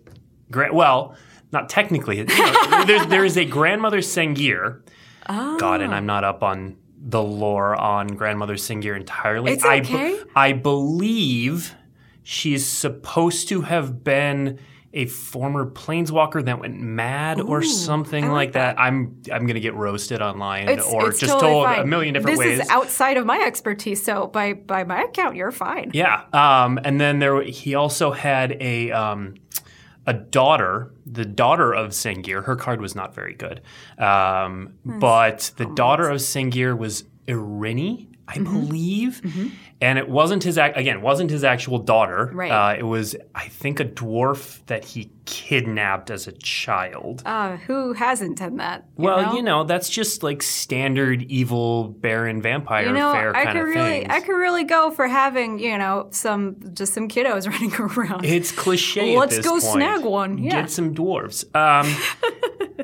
Gra- 0.52 0.74
well, 0.74 1.16
not 1.54 1.70
technically. 1.70 2.18
You 2.18 2.26
know, 2.26 2.84
there's, 2.86 3.08
there 3.08 3.24
is 3.24 3.38
a 3.38 3.46
grandmother 3.46 4.00
Sengir. 4.00 4.82
Oh. 5.30 5.58
God, 5.58 5.80
and 5.80 5.96
I'm 5.96 6.06
not 6.06 6.26
up 6.26 6.44
on 6.44 6.76
the 6.98 7.24
lore 7.24 7.74
on 7.76 8.08
grandmother 8.08 8.56
Sengir 8.56 8.98
entirely. 8.98 9.54
It's 9.54 9.64
I, 9.64 9.80
be- 9.80 9.88
okay. 9.88 10.20
I 10.36 10.52
believe 10.52 11.74
she's 12.24 12.66
supposed 12.66 13.48
to 13.48 13.62
have 13.62 14.04
been 14.04 14.60
a 14.94 15.06
former 15.06 15.66
planeswalker 15.70 16.44
that 16.46 16.60
went 16.60 16.78
mad 16.80 17.40
or 17.40 17.64
something 17.64 18.26
like, 18.26 18.34
like 18.34 18.52
that. 18.54 18.80
I'm 18.80 19.22
I'm 19.32 19.46
gonna 19.48 19.60
get 19.62 19.74
roasted 19.76 20.22
online 20.22 20.68
It's, 20.68 20.86
or 20.86 21.10
it's 21.10 21.20
just 21.20 21.32
totally 21.32 21.52
told 21.52 21.66
fine. 21.66 21.80
a 21.80 21.86
million 21.86 22.14
different 22.14 22.38
this 22.38 22.46
ways. 22.46 22.60
is 22.62 22.70
outside 22.70 23.16
of 23.18 23.26
my 23.26 23.40
expertise, 23.40 24.04
so 24.04 24.28
by 24.28 24.54
by 24.54 24.84
my 24.84 25.04
account, 25.04 25.36
you're 25.38 25.52
fine. 25.52 25.92
Yeah, 25.94 26.24
um, 26.34 26.78
and 26.84 27.00
then 27.00 27.20
there 27.20 27.42
he 27.42 27.74
also 27.76 28.12
had 28.12 28.58
a 28.62 28.92
um, 28.92 29.36
a 30.06 30.14
daughter, 30.14 30.92
the 31.06 31.24
daughter 31.26 31.74
of 31.74 31.92
Sengir. 31.92 32.44
Her 32.44 32.56
card 32.56 32.82
was 32.82 32.94
not 32.96 33.16
very 33.16 33.34
good, 33.34 33.62
um, 33.98 34.74
but 34.84 35.52
the 35.58 35.66
daughter 35.68 36.10
of 36.10 36.18
Sengir 36.18 36.78
was 36.78 37.06
Irini, 37.28 38.08
I 38.28 38.36
Mm-hmm. 38.38 38.44
believe, 38.68 39.22
and 39.82 39.98
it 39.98 40.08
wasn't 40.08 40.44
his 40.44 40.58
ac- 40.58 40.74
again 40.76 41.02
wasn't 41.02 41.32
his 41.32 41.44
actual 41.44 41.80
daughter. 41.80 42.30
Right. 42.34 42.52
Uh, 42.52 42.78
it 42.78 42.84
was 42.84 43.16
I 43.34 43.48
think 43.48 43.80
a 43.80 43.86
dwarf 43.86 44.64
that 44.68 44.86
he 44.86 45.12
kidnapped 45.26 46.12
as 46.12 46.28
a 46.28 46.32
child. 46.34 47.24
Uh, 47.26 47.58
who 47.58 47.94
hasn't 47.94 48.38
done 48.38 48.58
that? 48.58 48.86
you 48.98 49.06
well, 49.06 49.22
know? 49.24 49.34
you 49.34 49.42
know 49.42 49.64
that's 49.64 49.90
just 49.90 50.22
like 50.22 50.44
standard 50.44 51.24
evil 51.24 51.90
baron 51.90 52.42
vampire 52.42 52.86
You 52.88 52.94
know, 52.94 53.12
I 53.12 53.32
kind 53.32 53.50
could 53.50 53.58
of 53.58 53.68
really, 53.68 53.90
things. 54.02 54.08
I 54.10 54.20
could 54.20 54.36
really 54.36 54.64
go 54.64 54.92
for 54.92 55.08
having, 55.08 55.58
you 55.58 55.78
know, 55.78 56.08
some 56.12 56.58
just 56.74 56.94
some 56.94 57.08
kiddos 57.08 57.48
running 57.50 57.74
around. 57.76 58.26
It's 58.26 58.52
cliche. 58.52 59.18
Let's 59.18 59.38
at 59.38 59.44
this 59.44 59.46
go 59.46 59.60
point. 59.60 59.64
snag 59.64 60.04
one, 60.04 60.38
yeah. 60.38 60.62
Get 60.62 60.70
some 60.70 60.94
dwarves. 60.94 61.44
Um, 61.56 61.92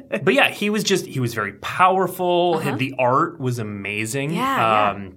but 0.24 0.34
yeah, 0.34 0.50
he 0.50 0.72
was 0.72 0.84
just 0.84 1.06
he 1.06 1.20
was 1.20 1.36
very 1.36 1.54
powerful. 1.54 2.60
The 2.60 2.96
art 2.98 3.40
was 3.40 3.60
amazing. 3.60 4.32
Uh-huh. 4.32 4.40
Yeah, 4.40 4.98
yeah. 4.98 5.10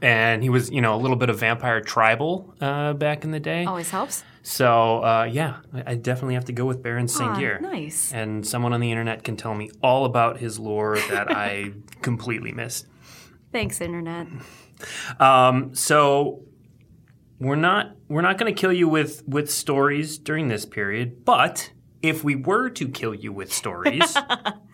And 0.00 0.42
he 0.42 0.48
was, 0.48 0.70
you 0.70 0.80
know, 0.80 0.94
a 0.94 1.00
little 1.00 1.16
bit 1.16 1.30
of 1.30 1.40
vampire 1.40 1.80
tribal 1.80 2.54
uh, 2.60 2.92
back 2.92 3.24
in 3.24 3.30
the 3.30 3.40
day. 3.40 3.64
Always 3.64 3.90
helps. 3.90 4.24
So 4.42 5.04
uh, 5.04 5.24
yeah, 5.30 5.56
I, 5.74 5.92
I 5.92 5.94
definitely 5.96 6.34
have 6.34 6.46
to 6.46 6.52
go 6.52 6.64
with 6.64 6.82
Baron 6.82 7.06
Sengir. 7.06 7.60
nice. 7.60 8.12
And 8.12 8.46
someone 8.46 8.72
on 8.72 8.80
the 8.80 8.90
internet 8.90 9.24
can 9.24 9.36
tell 9.36 9.54
me 9.54 9.70
all 9.82 10.04
about 10.04 10.38
his 10.38 10.58
lore 10.58 10.96
that 11.10 11.30
I 11.36 11.72
completely 12.02 12.52
missed. 12.52 12.86
Thanks, 13.52 13.80
internet. 13.80 14.26
Um, 15.18 15.74
so 15.74 16.42
we're 17.40 17.56
not 17.56 17.96
we're 18.08 18.22
not 18.22 18.38
going 18.38 18.52
to 18.54 18.58
kill 18.58 18.72
you 18.72 18.88
with 18.88 19.22
with 19.26 19.50
stories 19.50 20.18
during 20.18 20.48
this 20.48 20.64
period, 20.64 21.24
but 21.24 21.72
if 22.02 22.22
we 22.22 22.36
were 22.36 22.68
to 22.70 22.88
kill 22.88 23.14
you 23.14 23.32
with 23.32 23.52
stories, 23.52 24.16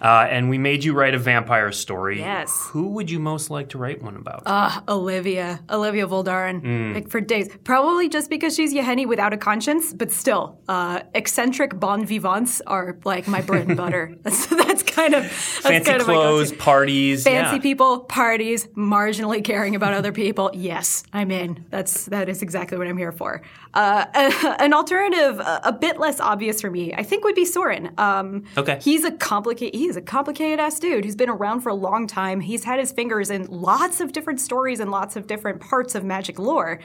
uh, 0.00 0.26
and 0.30 0.48
we 0.48 0.58
made 0.58 0.84
you 0.84 0.92
write 0.94 1.14
a 1.14 1.18
vampire 1.18 1.72
story, 1.72 2.18
Yes. 2.20 2.50
who 2.70 2.88
would 2.88 3.10
you 3.10 3.18
most 3.18 3.50
like 3.50 3.68
to 3.70 3.78
write 3.78 4.02
one 4.02 4.16
about? 4.16 4.42
Uh, 4.46 4.80
Olivia, 4.88 5.60
Olivia 5.70 6.06
Voldaren, 6.06 6.62
Mm. 6.62 6.94
like 6.94 7.08
for 7.08 7.20
days. 7.20 7.48
Probably 7.64 8.08
just 8.08 8.30
because 8.30 8.54
she's 8.54 8.72
Yahenni 8.74 9.06
without 9.06 9.32
a 9.32 9.36
conscience, 9.36 9.92
but 9.92 10.10
still, 10.12 10.58
uh, 10.68 11.00
eccentric 11.14 11.78
bon 11.78 12.04
vivants 12.06 12.60
are 12.66 12.96
like 13.04 13.26
my 13.28 13.40
bread 13.42 13.68
and 13.68 13.76
butter. 13.76 14.14
That's 14.22 14.46
that's 14.46 14.82
kind 14.82 15.14
of 15.14 15.22
that's 15.24 15.58
Fancy 15.60 15.90
kind 15.90 16.00
of 16.00 16.06
clothes, 16.06 16.52
parties, 16.52 17.24
Fancy 17.24 17.56
yeah. 17.56 17.62
people, 17.62 18.00
parties, 18.00 18.66
marginally 18.76 19.42
caring 19.42 19.74
about 19.74 19.92
other 19.94 20.12
people. 20.12 20.50
Yes, 20.54 21.02
I'm 21.12 21.30
in. 21.30 21.64
That's 21.70 22.06
that 22.06 22.28
is 22.28 22.42
exactly 22.42 22.76
what 22.78 22.86
I'm 22.86 22.96
here 22.98 23.12
for. 23.12 23.42
Uh, 23.74 24.04
an 24.58 24.72
alternative, 24.74 25.38
a, 25.40 25.60
a 25.64 25.72
bit 25.72 25.98
less 25.98 26.20
obvious 26.20 26.60
for 26.60 26.70
me, 26.70 26.92
I 26.94 27.02
think, 27.02 27.24
would 27.24 27.34
be 27.34 27.44
Sorin. 27.44 27.92
Um, 27.98 28.44
Okay. 28.56 28.78
he's 28.82 29.04
a 29.04 29.12
complicated. 29.12 29.78
He's 29.78 29.89
a 29.96 30.02
complicated 30.02 30.60
ass 30.60 30.78
dude 30.78 31.04
who's 31.04 31.16
been 31.16 31.28
around 31.28 31.60
for 31.60 31.68
a 31.68 31.74
long 31.74 32.06
time. 32.06 32.40
He's 32.40 32.64
had 32.64 32.78
his 32.78 32.92
fingers 32.92 33.30
in 33.30 33.46
lots 33.46 34.00
of 34.00 34.12
different 34.12 34.40
stories 34.40 34.80
and 34.80 34.90
lots 34.90 35.16
of 35.16 35.26
different 35.26 35.60
parts 35.60 35.94
of 35.94 36.04
magic 36.04 36.38
lore. 36.38 36.80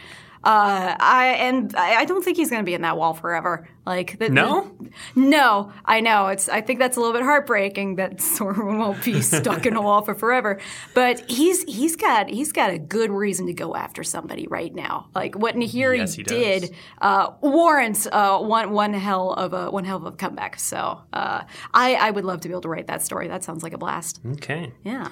Uh, 0.45 0.95
I 0.99 1.36
and 1.39 1.75
I 1.75 1.95
I 1.95 2.05
don't 2.05 2.23
think 2.23 2.38
he's 2.38 2.49
going 2.51 2.62
to 2.62 2.65
be 2.65 2.75
in 2.75 2.84
that 2.84 2.97
wall 2.97 3.13
forever. 3.15 3.67
Like 3.86 4.17
the, 4.19 4.29
No? 4.29 4.71
the- 4.79 4.89
no, 5.15 5.71
I 5.86 5.99
know. 6.01 6.27
It's. 6.27 6.49
I 6.49 6.62
think 6.62 6.79
that's 6.79 6.97
a 6.97 6.99
little 6.99 7.13
bit 7.13 7.21
heartbreaking 7.23 7.95
that 7.95 8.21
Sorin 8.36 8.77
won't 8.79 9.03
be 9.03 9.21
stuck 9.21 9.65
in 9.65 9.75
a 9.75 9.81
wall 9.81 10.01
for 10.03 10.15
forever. 10.15 10.60
But 10.93 11.29
he's 11.29 11.63
he's 11.63 11.95
got 11.95 12.29
he's 12.29 12.51
got 12.51 12.69
a 12.71 12.77
good 12.79 13.12
reason 13.12 13.47
to 13.47 13.53
go 13.53 13.75
after 13.75 14.03
somebody 14.03 14.47
right 14.47 14.73
now. 14.73 15.08
Like 15.15 15.36
what 15.36 15.55
Nahiri 15.55 15.97
Yes, 15.97 16.15
did 16.15 16.75
uh, 17.01 17.31
warrants 17.41 18.08
uh, 18.12 18.39
one 18.39 18.71
one 18.71 18.93
hell 18.93 19.34
of 19.34 19.53
a 19.53 19.69
one 19.71 19.84
hell 19.84 19.97
of 19.97 20.05
a 20.05 20.12
comeback. 20.12 20.60
So 20.60 21.01
uh, 21.13 21.43
I 21.73 21.95
I 21.95 22.12
would 22.12 22.25
love 22.25 22.41
to 22.41 22.47
be 22.47 22.53
able 22.53 22.62
to 22.62 22.69
write 22.69 22.88
that 22.88 23.01
story. 23.03 23.27
That 23.27 23.43
sounds 23.43 23.63
like 23.63 23.73
a 23.73 23.77
blast. 23.79 24.19
Okay. 24.34 24.73
Yeah. 24.84 25.10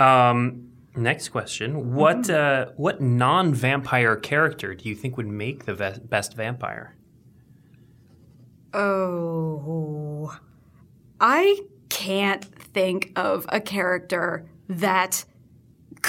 Um, 0.00 0.68
Next 0.94 1.30
question: 1.30 1.94
What 1.94 2.28
uh, 2.28 2.66
what 2.76 3.00
non 3.00 3.54
vampire 3.54 4.16
character 4.16 4.74
do 4.74 4.88
you 4.88 4.94
think 4.94 5.16
would 5.16 5.26
make 5.26 5.64
the 5.64 5.74
ve- 5.74 6.00
best 6.04 6.34
vampire? 6.34 6.96
Oh, 8.74 10.36
I 11.20 11.60
can't 11.88 12.44
think 12.44 13.12
of 13.16 13.46
a 13.48 13.60
character 13.60 14.46
that 14.68 15.24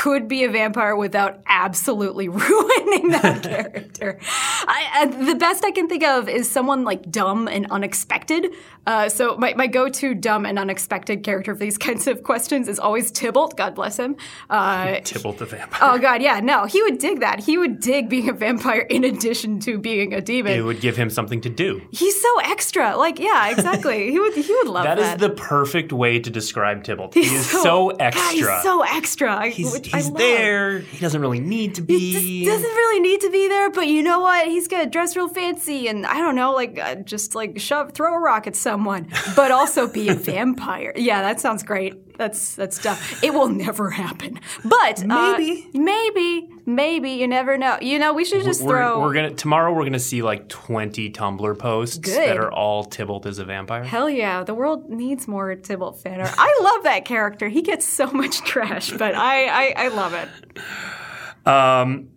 could 0.03 0.27
be 0.27 0.43
a 0.43 0.49
vampire 0.49 0.97
without 0.97 1.39
absolutely 1.47 2.27
ruining 2.27 3.11
that 3.11 3.41
character. 3.43 4.19
I, 4.67 5.05
the 5.05 5.35
best 5.35 5.63
I 5.63 5.71
can 5.71 5.87
think 5.87 6.03
of 6.03 6.27
is 6.27 6.51
someone 6.51 6.83
like 6.83 7.09
dumb 7.09 7.47
and 7.47 7.71
unexpected. 7.71 8.47
Uh, 8.85 9.07
so 9.07 9.37
my, 9.37 9.53
my 9.53 9.67
go-to 9.67 10.13
dumb 10.13 10.45
and 10.45 10.59
unexpected 10.59 11.23
character 11.23 11.55
for 11.55 11.59
these 11.59 11.77
kinds 11.87 12.07
of 12.07 12.21
questions 12.23 12.67
is 12.67 12.79
always 12.79 13.13
Tibalt. 13.13 13.55
God 13.55 13.75
bless 13.75 13.97
him. 13.97 14.17
Uh, 14.49 14.87
Tibalt 14.95 15.37
the 15.37 15.45
vampire. 15.45 15.79
oh 15.81 15.97
God, 15.97 16.21
yeah, 16.21 16.41
no, 16.41 16.65
he 16.65 16.83
would 16.83 16.97
dig 16.97 17.21
that. 17.21 17.39
He 17.39 17.57
would 17.57 17.79
dig 17.79 18.09
being 18.09 18.27
a 18.27 18.33
vampire 18.33 18.81
in 18.81 19.05
addition 19.05 19.61
to 19.61 19.79
being 19.79 20.13
a 20.13 20.19
demon. 20.19 20.51
it 20.51 20.63
would 20.63 20.81
give 20.81 20.97
him 20.97 21.09
something 21.09 21.39
to 21.39 21.49
do. 21.49 21.81
He's 21.93 22.21
so 22.21 22.39
extra. 22.39 22.97
Like, 22.97 23.19
yeah, 23.19 23.51
exactly. 23.51 24.11
he 24.11 24.19
would 24.19 24.33
he 24.33 24.53
would 24.53 24.67
love 24.67 24.83
that. 24.83 24.97
That 24.97 25.13
is 25.13 25.21
the 25.21 25.29
perfect 25.29 25.93
way 25.93 26.19
to 26.19 26.29
describe 26.29 26.83
Tibalt. 26.83 27.13
He 27.13 27.21
is 27.21 27.49
so, 27.49 27.91
God, 27.91 28.01
extra. 28.01 28.31
he's 28.33 28.63
so 28.63 28.81
extra. 28.81 29.47
He's, 29.47 29.92
he's 29.93 30.12
there. 30.12 30.79
He 30.79 30.99
doesn't 30.99 31.21
really 31.21 31.39
need 31.39 31.75
to 31.75 31.82
be. 31.82 31.97
He 31.99 32.45
just 32.45 32.51
doesn't 32.56 32.75
really 32.75 32.99
need 32.99 33.21
to 33.21 33.29
be 33.29 33.47
there, 33.47 33.69
but 33.69 33.88
you 33.88 34.03
know 34.03 34.19
what? 34.19 34.47
He's 34.47 34.67
gonna 34.67 34.86
dress 34.89 35.15
real 35.15 35.27
fancy 35.27 35.88
and 35.88 36.06
I 36.06 36.19
don't 36.19 36.36
know, 36.36 36.51
like 36.53 36.79
uh, 36.79 36.95
just 36.95 37.36
like 37.36 37.60
shove, 37.60 37.93
throw 37.93 38.13
a 38.13 38.19
rock 38.19 38.47
at 38.47 38.56
someone, 38.56 39.08
but 39.36 39.51
also 39.51 39.88
be 39.88 40.10
a 40.10 40.15
vampire. 40.15 40.93
Yeah, 40.95 41.21
that 41.21 41.39
sounds 41.39 41.63
great. 41.63 42.12
That's 42.17 42.56
that's 42.56 42.78
tough. 42.82 43.23
It 43.23 43.34
will 43.34 43.49
never 43.49 43.89
happen, 43.89 44.39
but 44.63 45.04
uh, 45.04 45.38
Maybe. 45.38 45.67
maybe, 45.73 46.47
maybe 46.65 47.10
you 47.12 47.28
never 47.28 47.58
know. 47.58 47.78
You 47.82 47.97
know, 47.97 48.13
we 48.13 48.23
should 48.23 48.43
just 48.43 48.62
we're, 48.62 48.78
throw. 48.78 49.02
we're 49.02 49.13
gonna 49.13 49.34
tomorrow. 49.34 49.73
We're 49.73 49.84
gonna 49.86 49.99
see 49.99 50.21
like 50.21 50.47
twenty 50.47 51.12
Tumblr 51.12 51.58
posts 51.58 51.97
Good. 51.97 52.30
that 52.30 52.38
are 52.38 52.52
all 52.52 52.86
Tibalt 52.86 53.26
as 53.26 53.39
a 53.39 53.45
vampire. 53.45 53.84
Hell 53.84 54.10
yeah, 54.10 54.43
the 54.43 54.54
world 54.54 54.89
needs 54.89 55.28
more 55.28 55.56
Tibalt 55.56 55.97
fan 56.02 56.21
art. 56.21 56.34
I 56.38 56.60
love 56.62 56.84
that 56.84 57.06
character. 57.06 57.49
He 57.49 57.62
gets 57.62 57.88
so 57.88 58.08
much 58.12 58.41
trash, 58.43 58.91
but 58.91 59.15
I, 59.15 59.45
I, 59.45 59.73
I 59.78 59.88
love 59.89 60.13
it. 60.13 61.47
Um, 61.47 62.10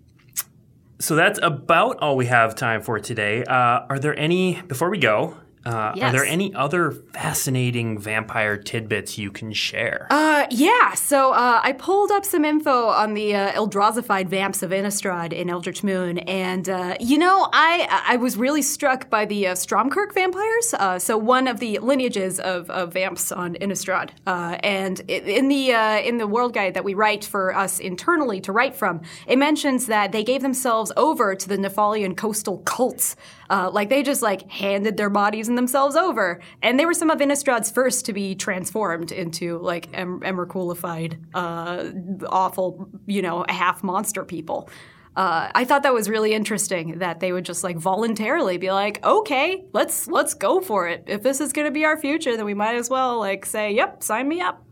so 0.98 1.14
that's 1.16 1.38
about 1.42 1.98
all 1.98 2.16
we 2.16 2.26
have 2.26 2.54
time 2.54 2.82
for 2.82 2.98
today. 3.00 3.44
Uh, 3.44 3.86
are 3.88 3.98
there 3.98 4.18
any 4.18 4.62
before 4.62 4.90
we 4.90 4.98
go? 4.98 5.36
Uh, 5.66 5.92
Are 6.00 6.12
there 6.12 6.24
any 6.24 6.54
other 6.54 6.92
fascinating 6.92 7.98
vampire 7.98 8.56
tidbits 8.56 9.18
you 9.18 9.32
can 9.32 9.52
share? 9.52 10.06
Uh, 10.10 10.46
yeah, 10.50 10.94
so 10.94 11.32
uh, 11.32 11.60
I 11.62 11.72
pulled 11.72 12.12
up 12.12 12.24
some 12.24 12.44
info 12.44 12.86
on 12.86 13.14
the 13.14 13.34
uh, 13.34 13.52
Eldrazified 13.52 14.28
vamps 14.28 14.62
of 14.62 14.70
Innistrad 14.70 15.32
in 15.32 15.50
Eldritch 15.50 15.82
Moon, 15.82 16.18
and 16.18 16.68
uh, 16.68 16.96
you 17.00 17.18
know, 17.18 17.48
I 17.52 18.04
I 18.06 18.16
was 18.16 18.36
really 18.36 18.62
struck 18.62 19.10
by 19.10 19.24
the 19.24 19.48
uh, 19.48 19.54
Stromkirk 19.54 20.14
vampires. 20.14 20.74
Uh, 20.74 20.98
so 21.00 21.18
one 21.18 21.48
of 21.48 21.58
the 21.58 21.78
lineages 21.80 22.38
of, 22.38 22.70
of 22.70 22.92
vamps 22.92 23.32
on 23.32 23.54
Innistrad, 23.56 24.10
uh, 24.26 24.58
and 24.62 25.00
in 25.00 25.48
the 25.48 25.72
uh, 25.72 25.98
in 25.98 26.18
the 26.18 26.28
world 26.28 26.54
guide 26.54 26.74
that 26.74 26.84
we 26.84 26.94
write 26.94 27.24
for 27.24 27.54
us 27.54 27.80
internally 27.80 28.40
to 28.42 28.52
write 28.52 28.76
from, 28.76 29.00
it 29.26 29.36
mentions 29.36 29.86
that 29.86 30.12
they 30.12 30.22
gave 30.22 30.42
themselves 30.42 30.92
over 30.96 31.34
to 31.34 31.48
the 31.48 31.58
Nephalian 31.58 32.14
coastal 32.14 32.58
cults. 32.58 33.16
Uh, 33.48 33.70
like 33.72 33.88
they 33.88 34.02
just 34.02 34.22
like 34.22 34.50
handed 34.50 34.96
their 34.96 35.10
bodies 35.10 35.48
and 35.48 35.55
themselves 35.56 35.96
over, 35.96 36.40
and 36.62 36.78
they 36.78 36.86
were 36.86 36.94
some 36.94 37.10
of 37.10 37.18
Innistrad's 37.18 37.70
first 37.70 38.06
to 38.06 38.12
be 38.12 38.34
transformed 38.34 39.12
into 39.12 39.58
like 39.58 39.88
em- 39.92 40.20
Emrakulified, 40.20 41.18
uh, 41.34 41.90
awful, 42.28 42.88
you 43.06 43.22
know, 43.22 43.44
half 43.48 43.82
monster 43.82 44.24
people. 44.24 44.70
Uh, 45.16 45.50
I 45.54 45.64
thought 45.64 45.82
that 45.84 45.94
was 45.94 46.10
really 46.10 46.34
interesting 46.34 46.98
that 46.98 47.20
they 47.20 47.32
would 47.32 47.46
just 47.46 47.64
like 47.64 47.78
voluntarily 47.78 48.58
be 48.58 48.70
like, 48.70 49.02
okay, 49.04 49.64
let's 49.72 50.06
let's 50.08 50.34
go 50.34 50.60
for 50.60 50.88
it. 50.88 51.04
If 51.06 51.22
this 51.22 51.40
is 51.40 51.54
going 51.54 51.64
to 51.64 51.70
be 51.70 51.86
our 51.86 51.96
future, 51.96 52.36
then 52.36 52.44
we 52.44 52.54
might 52.54 52.74
as 52.74 52.90
well 52.90 53.18
like 53.18 53.46
say, 53.46 53.72
yep, 53.72 54.02
sign 54.02 54.28
me 54.28 54.42
up. 54.42 54.62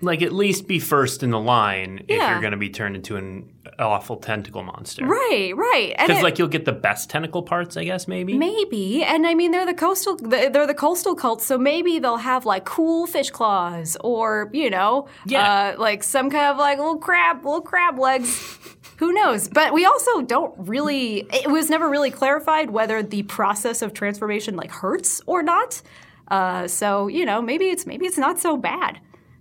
Like 0.00 0.22
at 0.22 0.32
least 0.32 0.66
be 0.68 0.78
first 0.78 1.22
in 1.22 1.30
the 1.30 1.38
line 1.40 2.04
if 2.08 2.20
you're 2.20 2.40
going 2.40 2.50
to 2.52 2.58
be 2.58 2.68
turned 2.68 2.94
into 2.96 3.16
an 3.16 3.50
awful 3.78 4.16
tentacle 4.16 4.62
monster. 4.62 5.06
Right, 5.06 5.52
right. 5.56 5.94
Because 5.98 6.22
like 6.22 6.38
you'll 6.38 6.48
get 6.48 6.64
the 6.64 6.72
best 6.72 7.08
tentacle 7.08 7.42
parts, 7.42 7.76
I 7.76 7.84
guess 7.84 8.06
maybe. 8.06 8.34
Maybe, 8.36 9.02
and 9.02 9.26
I 9.26 9.34
mean 9.34 9.50
they're 9.50 9.64
the 9.66 9.72
coastal 9.74 10.16
they're 10.16 10.66
the 10.66 10.74
coastal 10.74 11.14
cults, 11.14 11.46
so 11.46 11.56
maybe 11.58 11.98
they'll 11.98 12.18
have 12.18 12.44
like 12.44 12.64
cool 12.64 13.06
fish 13.06 13.30
claws, 13.30 13.96
or 14.00 14.50
you 14.52 14.68
know, 14.68 15.08
Yeah. 15.26 15.74
uh, 15.76 15.80
like 15.80 16.02
some 16.02 16.28
kind 16.30 16.46
of 16.52 16.58
like 16.58 16.78
little 16.78 16.98
crab, 16.98 17.44
little 17.44 17.62
crab 17.62 17.98
legs. 17.98 18.58
Who 18.98 19.12
knows? 19.12 19.48
But 19.48 19.72
we 19.72 19.84
also 19.86 20.22
don't 20.22 20.54
really. 20.56 21.26
It 21.32 21.50
was 21.50 21.68
never 21.70 21.88
really 21.88 22.10
clarified 22.12 22.70
whether 22.70 23.02
the 23.02 23.22
process 23.24 23.82
of 23.82 23.92
transformation 23.92 24.54
like 24.54 24.70
hurts 24.70 25.20
or 25.26 25.42
not. 25.42 25.80
Uh, 26.28 26.68
so 26.68 27.08
you 27.08 27.24
know, 27.24 27.40
maybe 27.42 27.66
it's 27.70 27.86
maybe 27.86 28.06
it's 28.06 28.18
not 28.18 28.38
so 28.38 28.56
bad. 28.56 29.00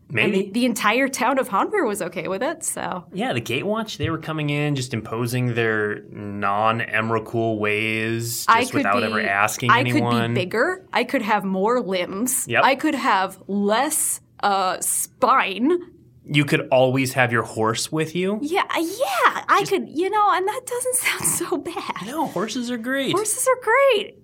Maybe. 0.10 0.44
The, 0.44 0.52
the 0.52 0.66
entire 0.66 1.08
town 1.08 1.40
of 1.40 1.50
Hanweir 1.50 1.88
was 1.88 2.02
okay 2.02 2.28
with 2.28 2.44
it. 2.44 2.64
So 2.64 3.06
Yeah, 3.14 3.34
the 3.34 3.42
Gatewatch, 3.42 3.98
they 3.98 4.10
were 4.10 4.20
coming 4.20 4.50
in 4.52 4.76
just 4.76 4.94
imposing 4.94 5.56
their 5.56 6.02
non 6.10 6.82
Emrakul 6.82 7.58
ways 7.58 8.46
just 8.46 8.50
I 8.50 8.66
could 8.66 8.74
without 8.76 8.98
be, 8.98 9.04
ever 9.06 9.22
asking 9.22 9.72
I 9.72 9.80
anyone. 9.80 10.12
could 10.12 10.28
be 10.36 10.42
bigger. 10.42 10.86
I 10.94 11.04
could 11.04 11.22
have 11.24 11.44
more 11.44 11.80
limbs. 11.82 12.48
Yep. 12.48 12.64
I 12.64 12.76
could 12.76 12.96
have 12.96 13.42
less 13.48 14.22
uh, 14.42 14.80
spine. 14.82 15.80
You 16.26 16.46
could 16.46 16.68
always 16.70 17.14
have 17.14 17.32
your 17.32 17.44
horse 17.44 17.92
with 17.92 18.16
you. 18.16 18.40
Yeah, 18.42 18.64
yeah. 18.78 19.44
I 19.50 19.66
could, 19.68 19.90
you 19.90 20.10
know, 20.10 20.30
and 20.32 20.48
that 20.48 20.62
doesn't 20.66 20.96
sound 21.08 21.26
so 21.26 21.58
bad. 21.58 22.06
No, 22.06 22.28
horses 22.28 22.70
are 22.70 22.78
great. 22.78 23.12
Horses 23.14 23.48
are 23.48 23.62
great. 23.62 24.20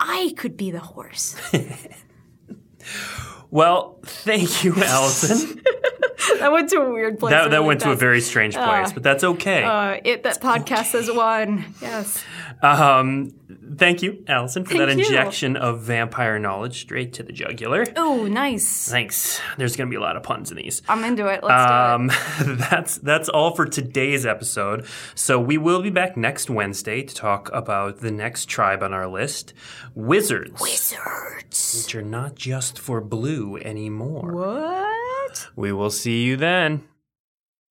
I 0.00 0.34
could 0.36 0.56
be 0.56 0.70
the 0.70 0.80
horse. 0.80 1.36
Well, 3.50 3.98
thank 4.04 4.64
you, 4.64 4.74
Alison. 4.82 5.62
that 6.40 6.50
went 6.52 6.70
to 6.70 6.80
a 6.80 6.90
weird 6.92 7.18
place. 7.18 7.30
that 7.30 7.50
that 7.50 7.56
really 7.56 7.66
went 7.66 7.80
to 7.82 7.90
a 7.92 7.96
very 7.96 8.20
strange 8.20 8.54
place, 8.54 8.92
but 8.92 9.02
that's 9.02 9.24
okay. 9.24 9.62
Uh, 9.64 10.00
it 10.04 10.22
that 10.24 10.40
podcast 10.40 10.92
has 10.92 11.10
won. 11.10 11.64
Yes. 11.80 12.22
Um, 12.62 13.32
thank 13.76 14.02
you, 14.02 14.24
Alison, 14.28 14.64
for 14.64 14.78
that 14.78 14.88
Thank 14.88 15.00
you. 15.00 15.06
injection 15.06 15.56
of 15.56 15.82
vampire 15.82 16.38
knowledge 16.38 16.80
straight 16.80 17.12
to 17.14 17.22
the 17.22 17.32
jugular. 17.32 17.84
Oh, 17.96 18.26
nice. 18.26 18.88
Thanks. 18.90 19.40
There's 19.58 19.76
going 19.76 19.88
to 19.88 19.90
be 19.90 19.96
a 19.96 20.00
lot 20.00 20.16
of 20.16 20.22
puns 20.22 20.50
in 20.50 20.56
these. 20.56 20.80
I'm 20.88 21.04
into 21.04 21.26
it. 21.26 21.44
Let's 21.44 21.70
Um, 21.70 22.10
that's 22.70 22.96
that's 22.98 23.28
all 23.28 23.54
for 23.54 23.66
today's 23.66 24.24
episode. 24.24 24.86
So 25.14 25.38
we 25.38 25.58
will 25.58 25.82
be 25.82 25.90
back 25.90 26.16
next 26.16 26.48
Wednesday 26.48 27.02
to 27.02 27.14
talk 27.14 27.50
about 27.52 27.98
the 28.00 28.10
next 28.10 28.46
tribe 28.46 28.82
on 28.82 28.92
our 28.94 29.06
list, 29.06 29.52
wizards, 29.94 30.60
Wizards. 30.60 31.82
which 31.84 31.94
are 31.94 32.02
not 32.02 32.34
just 32.36 32.78
for 32.78 33.00
blue 33.00 33.58
anymore. 33.58 34.32
What? 34.32 35.48
We 35.56 35.72
will 35.72 35.90
see 35.90 36.24
you 36.24 36.36
then. 36.36 36.84